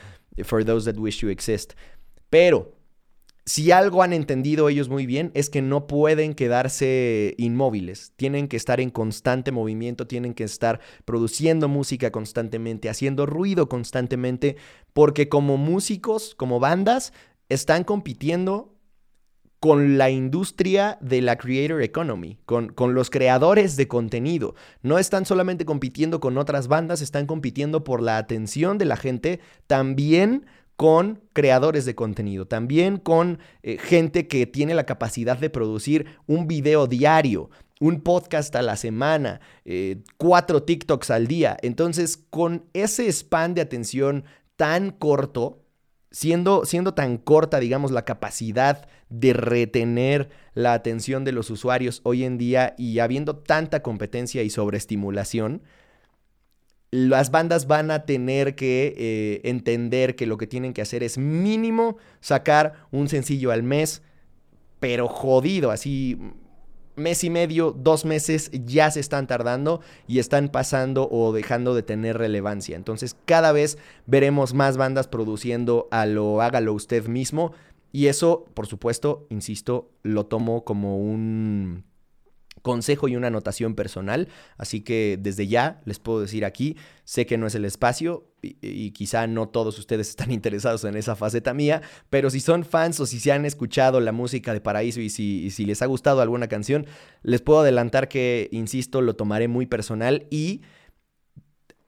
For 0.44 0.64
Those 0.64 0.92
That 0.92 1.00
Wish 1.00 1.20
to 1.20 1.30
Exist. 1.30 1.72
Pero 2.28 2.76
si 3.46 3.70
algo 3.70 4.02
han 4.02 4.12
entendido 4.12 4.68
ellos 4.68 4.88
muy 4.88 5.06
bien 5.06 5.30
es 5.34 5.48
que 5.48 5.62
no 5.62 5.86
pueden 5.86 6.34
quedarse 6.34 7.34
inmóviles, 7.38 8.12
tienen 8.16 8.48
que 8.48 8.56
estar 8.56 8.80
en 8.80 8.90
constante 8.90 9.52
movimiento, 9.52 10.06
tienen 10.06 10.34
que 10.34 10.44
estar 10.44 10.80
produciendo 11.04 11.68
música 11.68 12.10
constantemente, 12.10 12.88
haciendo 12.88 13.24
ruido 13.24 13.68
constantemente, 13.68 14.56
porque 14.92 15.28
como 15.28 15.56
músicos, 15.56 16.34
como 16.34 16.58
bandas, 16.58 17.12
están 17.48 17.84
compitiendo 17.84 18.75
con 19.60 19.98
la 19.98 20.10
industria 20.10 20.98
de 21.00 21.22
la 21.22 21.36
creator 21.36 21.82
economy, 21.82 22.38
con, 22.44 22.68
con, 22.68 22.94
los 22.94 23.10
creadores 23.10 23.76
de 23.76 23.88
contenido. 23.88 24.54
No 24.82 24.98
están 24.98 25.24
solamente 25.24 25.64
compitiendo 25.64 26.20
con 26.20 26.38
otras 26.38 26.68
bandas, 26.68 27.00
están 27.00 27.26
compitiendo 27.26 27.82
por 27.82 28.02
la 28.02 28.18
atención 28.18 28.78
de 28.78 28.84
la 28.84 28.96
gente, 28.96 29.40
también 29.66 30.44
con 30.76 31.22
creadores 31.32 31.86
de 31.86 31.94
contenido, 31.94 32.46
también 32.46 32.98
con 32.98 33.38
eh, 33.62 33.78
gente 33.78 34.28
que 34.28 34.46
tiene 34.46 34.74
la 34.74 34.84
capacidad 34.84 35.38
de 35.38 35.50
producir 35.50 36.06
un 36.26 36.46
video 36.46 36.86
diario, 36.86 37.50
un 37.80 38.02
podcast 38.02 38.54
a 38.56 38.62
la 38.62 38.76
semana, 38.76 39.40
eh, 39.64 40.02
cuatro 40.18 40.62
TikToks 40.62 41.10
al 41.10 41.26
día. 41.26 41.56
Entonces, 41.62 42.18
con 42.30 42.66
ese 42.74 43.10
span 43.10 43.54
de 43.54 43.62
atención 43.62 44.24
tan 44.56 44.90
corto, 44.90 45.65
siendo, 46.10 46.64
siendo 46.64 46.94
tan 46.94 47.18
corta, 47.18 47.60
digamos, 47.60 47.90
la 47.90 48.04
capacidad 48.04 48.88
de 49.08 49.32
retener 49.32 50.30
la 50.54 50.72
atención 50.72 51.24
de 51.24 51.32
los 51.32 51.50
usuarios 51.50 52.00
hoy 52.04 52.24
en 52.24 52.38
día 52.38 52.74
y 52.78 52.98
habiendo 52.98 53.36
tanta 53.36 53.82
competencia 53.82 54.42
y 54.42 54.50
sobreestimulación, 54.50 55.62
las 56.90 57.30
bandas 57.30 57.66
van 57.66 57.90
a 57.90 58.06
tener 58.06 58.54
que 58.54 58.94
eh, 58.96 59.40
entender 59.44 60.16
que 60.16 60.26
lo 60.26 60.38
que 60.38 60.46
tienen 60.46 60.72
que 60.72 60.82
hacer 60.82 61.02
es 61.02 61.18
mínimo 61.18 61.98
sacar 62.20 62.86
un 62.90 63.08
sencillo 63.08 63.50
al 63.50 63.62
mes, 63.62 64.02
pero 64.80 65.08
jodido, 65.08 65.70
así 65.70 66.18
mes 66.96 67.22
y 67.24 67.30
medio, 67.30 67.72
dos 67.72 68.04
meses 68.04 68.50
ya 68.52 68.90
se 68.90 69.00
están 69.00 69.26
tardando 69.26 69.80
y 70.06 70.18
están 70.18 70.48
pasando 70.48 71.08
o 71.10 71.32
dejando 71.32 71.74
de 71.74 71.82
tener 71.82 72.18
relevancia. 72.18 72.76
Entonces 72.76 73.16
cada 73.24 73.52
vez 73.52 73.78
veremos 74.06 74.54
más 74.54 74.76
bandas 74.76 75.06
produciendo 75.06 75.88
a 75.90 76.06
lo 76.06 76.42
hágalo 76.42 76.72
usted 76.72 77.06
mismo 77.06 77.52
y 77.92 78.08
eso, 78.08 78.44
por 78.54 78.66
supuesto, 78.66 79.26
insisto, 79.30 79.90
lo 80.02 80.26
tomo 80.26 80.64
como 80.64 80.98
un 80.98 81.84
consejo 82.66 83.06
y 83.06 83.14
una 83.14 83.28
anotación 83.28 83.76
personal. 83.76 84.26
Así 84.58 84.80
que 84.80 85.20
desde 85.22 85.46
ya 85.46 85.80
les 85.84 86.00
puedo 86.00 86.20
decir 86.20 86.44
aquí, 86.44 86.76
sé 87.04 87.24
que 87.24 87.38
no 87.38 87.46
es 87.46 87.54
el 87.54 87.64
espacio 87.64 88.26
y, 88.42 88.90
quizá 88.90 89.28
no 89.28 89.48
todos 89.48 89.78
ustedes 89.78 90.08
están 90.10 90.32
interesados 90.32 90.82
en 90.82 90.96
esa 90.96 91.14
faceta 91.14 91.54
mía, 91.54 91.80
pero 92.10 92.28
si 92.28 92.40
son 92.40 92.64
fans 92.64 92.98
o 92.98 93.06
si 93.06 93.20
se 93.20 93.30
han 93.30 93.46
escuchado 93.46 94.00
la 94.00 94.10
música 94.10 94.52
de 94.52 94.60
Paraíso 94.60 95.00
y 95.00 95.10
si, 95.10 95.44
y 95.44 95.52
si 95.52 95.64
les 95.64 95.80
ha 95.80 95.86
gustado 95.86 96.20
alguna 96.22 96.48
canción, 96.48 96.86
les 97.22 97.40
puedo 97.40 97.60
adelantar 97.60 98.08
que, 98.08 98.48
insisto, 98.50 99.00
lo 99.00 99.14
tomaré 99.14 99.46
muy 99.46 99.66
personal 99.66 100.26
y... 100.28 100.62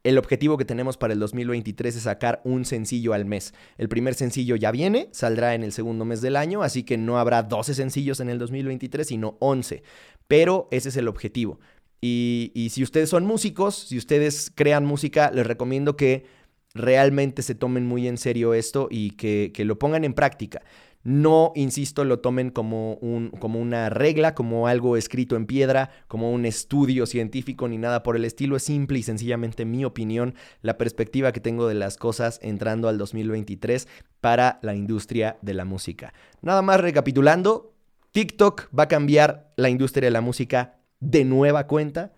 El 0.08 0.16
objetivo 0.16 0.56
que 0.56 0.64
tenemos 0.64 0.96
para 0.96 1.12
el 1.12 1.20
2023 1.20 1.94
es 1.94 2.04
sacar 2.04 2.40
un 2.42 2.64
sencillo 2.64 3.12
al 3.12 3.26
mes. 3.26 3.52
El 3.76 3.90
primer 3.90 4.14
sencillo 4.14 4.56
ya 4.56 4.70
viene, 4.70 5.10
saldrá 5.12 5.54
en 5.54 5.62
el 5.62 5.70
segundo 5.70 6.06
mes 6.06 6.22
del 6.22 6.36
año, 6.36 6.62
así 6.62 6.82
que 6.82 6.96
no 6.96 7.18
habrá 7.18 7.42
12 7.42 7.74
sencillos 7.74 8.18
en 8.20 8.30
el 8.30 8.38
2023, 8.38 9.06
sino 9.06 9.36
11 9.40 9.82
pero 10.26 10.66
ese 10.70 10.88
es 10.88 10.96
el 10.96 11.08
objetivo. 11.08 11.60
Y, 12.00 12.68
si 12.70 12.82
ustedes 12.82 13.10
son 13.10 13.26
músicos, 13.26 13.74
si 13.74 13.98
ustedes 13.98 14.50
crean 14.54 14.86
música, 14.86 15.30
les 15.30 15.46
recomiendo 15.46 15.94
que 15.94 16.24
realmente 16.72 17.42
se 17.42 17.54
tomen 17.54 17.84
muy 17.84 18.08
en 18.08 18.16
serio 18.16 18.54
esto 18.54 18.88
y 18.90 19.10
que, 19.10 19.52
lo 19.66 19.78
pongan 19.78 20.04
en 20.04 20.14
práctica. 20.14 20.62
No, 21.04 21.52
insisto, 21.54 22.04
lo 22.04 22.18
tomen 22.18 22.50
como, 22.50 22.94
un, 22.94 23.30
como 23.30 23.60
una 23.60 23.88
regla, 23.88 24.34
como 24.34 24.66
algo 24.66 24.96
escrito 24.96 25.36
en 25.36 25.46
piedra, 25.46 25.90
como 26.08 26.32
un 26.32 26.44
estudio 26.44 27.06
científico 27.06 27.68
ni 27.68 27.78
nada 27.78 28.02
por 28.02 28.16
el 28.16 28.24
estilo. 28.24 28.56
Es 28.56 28.64
simple 28.64 28.98
y 28.98 29.02
sencillamente 29.02 29.64
mi 29.64 29.84
opinión, 29.84 30.34
la 30.60 30.76
perspectiva 30.76 31.32
que 31.32 31.40
tengo 31.40 31.68
de 31.68 31.74
las 31.74 31.96
cosas 31.96 32.40
entrando 32.42 32.88
al 32.88 32.98
2023 32.98 33.86
para 34.20 34.58
la 34.62 34.74
industria 34.74 35.38
de 35.40 35.54
la 35.54 35.64
música. 35.64 36.12
Nada 36.42 36.62
más 36.62 36.80
recapitulando, 36.80 37.72
TikTok 38.10 38.68
va 38.76 38.84
a 38.84 38.88
cambiar 38.88 39.52
la 39.56 39.70
industria 39.70 40.06
de 40.06 40.12
la 40.12 40.20
música 40.20 40.78
de 41.00 41.24
nueva 41.24 41.66
cuenta. 41.68 42.12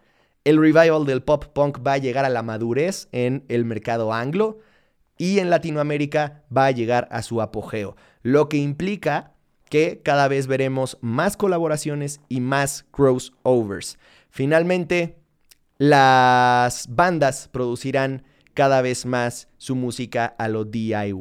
El 0.44 0.58
revival 0.58 1.04
del 1.04 1.22
pop 1.22 1.44
punk 1.52 1.86
va 1.86 1.94
a 1.94 1.98
llegar 1.98 2.24
a 2.24 2.30
la 2.30 2.42
madurez 2.42 3.08
en 3.12 3.44
el 3.48 3.66
mercado 3.66 4.12
anglo 4.14 4.58
y 5.20 5.38
en 5.38 5.50
Latinoamérica 5.50 6.44
va 6.56 6.64
a 6.64 6.70
llegar 6.70 7.06
a 7.10 7.20
su 7.20 7.42
apogeo, 7.42 7.94
lo 8.22 8.48
que 8.48 8.56
implica 8.56 9.34
que 9.68 10.00
cada 10.02 10.28
vez 10.28 10.46
veremos 10.46 10.96
más 11.02 11.36
colaboraciones 11.36 12.22
y 12.30 12.40
más 12.40 12.86
crossovers. 12.90 13.98
Finalmente, 14.30 15.18
las 15.76 16.86
bandas 16.88 17.50
producirán 17.52 18.24
cada 18.54 18.80
vez 18.80 19.04
más 19.04 19.48
su 19.58 19.76
música 19.76 20.24
a 20.38 20.48
lo 20.48 20.64
DIY. 20.64 21.14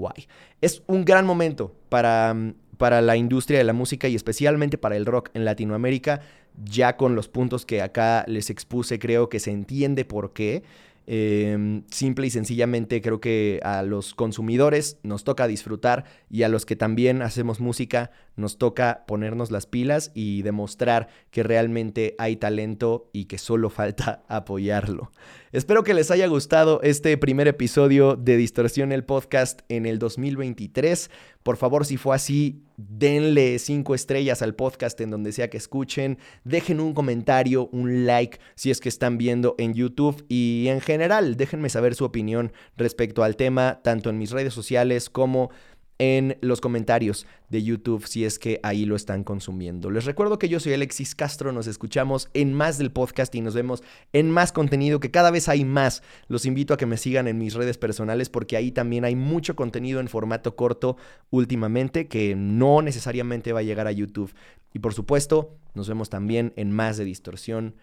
Es 0.61 0.81
un 0.87 1.03
gran 1.03 1.25
momento 1.25 1.75
para 1.89 2.33
mm, 2.33 2.53
para 2.79 3.01
la 3.01 3.17
industria 3.17 3.59
de 3.59 3.65
la 3.65 3.73
música 3.73 4.07
y 4.07 4.15
especialmente 4.15 4.77
para 4.77 4.95
el 4.95 5.05
rock 5.05 5.29
en 5.33 5.43
Latinoamérica. 5.43 6.21
Ya 6.63 6.95
con 6.95 7.13
los 7.13 7.27
puntos 7.27 7.65
que 7.65 7.81
acá 7.81 8.23
les 8.25 8.49
expuse, 8.49 8.99
creo 8.99 9.27
que 9.27 9.41
se 9.41 9.51
entiende 9.51 10.05
por 10.05 10.31
qué. 10.31 10.63
Em, 11.07 11.83
simple 11.89 12.27
y 12.27 12.29
sencillamente 12.29 13.01
creo 13.01 13.19
que 13.19 13.59
a 13.63 13.81
los 13.81 14.13
consumidores 14.13 14.99
nos 15.01 15.23
toca 15.23 15.47
disfrutar 15.47 16.05
y 16.29 16.43
a 16.43 16.49
los 16.49 16.65
que 16.65 16.75
también 16.75 17.21
hacemos 17.21 17.59
música 17.59 18.11
nos 18.35 18.57
toca 18.57 19.05
ponernos 19.07 19.49
las 19.49 19.65
pilas 19.65 20.11
y 20.13 20.43
demostrar 20.43 21.07
que 21.31 21.41
realmente 21.43 22.15
hay 22.19 22.35
talento 22.35 23.09
y 23.11 23.25
que 23.25 23.37
solo 23.37 23.69
falta 23.71 24.23
apoyarlo. 24.27 25.11
Espero 25.51 25.83
que 25.83 25.95
les 25.95 26.11
haya 26.11 26.27
gustado 26.27 26.79
este 26.83 27.17
primer 27.17 27.47
episodio 27.47 28.15
de 28.15 28.37
Distorsión 28.37 28.91
el 28.91 29.03
Podcast 29.03 29.61
en 29.67 29.87
el 29.87 29.97
2023. 29.97 31.09
Por 31.41 31.57
favor, 31.57 31.85
si 31.87 31.97
fue 31.97 32.15
así, 32.15 32.61
denle 32.87 33.59
cinco 33.59 33.93
estrellas 33.93 34.41
al 34.41 34.55
podcast 34.55 34.99
en 35.01 35.11
donde 35.11 35.31
sea 35.33 35.49
que 35.49 35.57
escuchen. 35.57 36.17
Dejen 36.43 36.79
un 36.79 36.93
comentario, 36.93 37.67
un 37.71 38.05
like 38.05 38.39
si 38.55 38.71
es 38.71 38.79
que 38.79 38.89
están 38.89 39.17
viendo 39.17 39.55
en 39.57 39.73
YouTube. 39.73 40.25
Y 40.29 40.67
en 40.69 40.79
general, 40.79 41.35
déjenme 41.35 41.69
saber 41.69 41.95
su 41.95 42.05
opinión 42.05 42.53
respecto 42.77 43.23
al 43.23 43.35
tema, 43.35 43.81
tanto 43.83 44.09
en 44.09 44.17
mis 44.17 44.31
redes 44.31 44.53
sociales 44.53 45.09
como 45.09 45.51
en 45.99 46.37
los 46.41 46.61
comentarios 46.61 47.27
de 47.49 47.61
YouTube 47.61 48.07
si 48.07 48.25
es 48.25 48.39
que 48.39 48.59
ahí 48.63 48.85
lo 48.85 48.95
están 48.95 49.23
consumiendo. 49.23 49.91
Les 49.91 50.05
recuerdo 50.05 50.39
que 50.39 50.49
yo 50.49 50.59
soy 50.59 50.73
Alexis 50.73 51.13
Castro, 51.13 51.51
nos 51.51 51.67
escuchamos 51.67 52.29
en 52.33 52.53
más 52.53 52.77
del 52.77 52.91
podcast 52.91 53.35
y 53.35 53.41
nos 53.41 53.53
vemos 53.53 53.83
en 54.13 54.31
más 54.31 54.51
contenido, 54.51 54.99
que 54.99 55.11
cada 55.11 55.29
vez 55.29 55.49
hay 55.49 55.65
más. 55.65 56.01
Los 56.27 56.45
invito 56.45 56.73
a 56.73 56.77
que 56.77 56.85
me 56.85 56.97
sigan 56.97 57.27
en 57.27 57.37
mis 57.37 57.53
redes 57.53 57.77
personales 57.77 58.29
porque 58.29 58.55
ahí 58.55 58.71
también 58.71 59.03
hay 59.03 59.15
mucho 59.15 59.55
contenido 59.55 59.99
en 59.99 60.07
formato 60.07 60.55
corto 60.55 60.95
últimamente 61.29 62.07
que 62.07 62.35
no 62.35 62.81
necesariamente 62.81 63.51
va 63.51 63.59
a 63.59 63.63
llegar 63.63 63.87
a 63.87 63.91
YouTube. 63.91 64.33
Y 64.73 64.79
por 64.79 64.93
supuesto, 64.93 65.57
nos 65.73 65.89
vemos 65.89 66.09
también 66.09 66.53
en 66.55 66.71
más 66.71 66.97
de 66.97 67.05
distorsión 67.05 67.75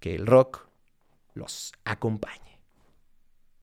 que 0.00 0.14
el 0.14 0.26
rock 0.26 0.68
los 1.34 1.72
acompaña. 1.84 2.47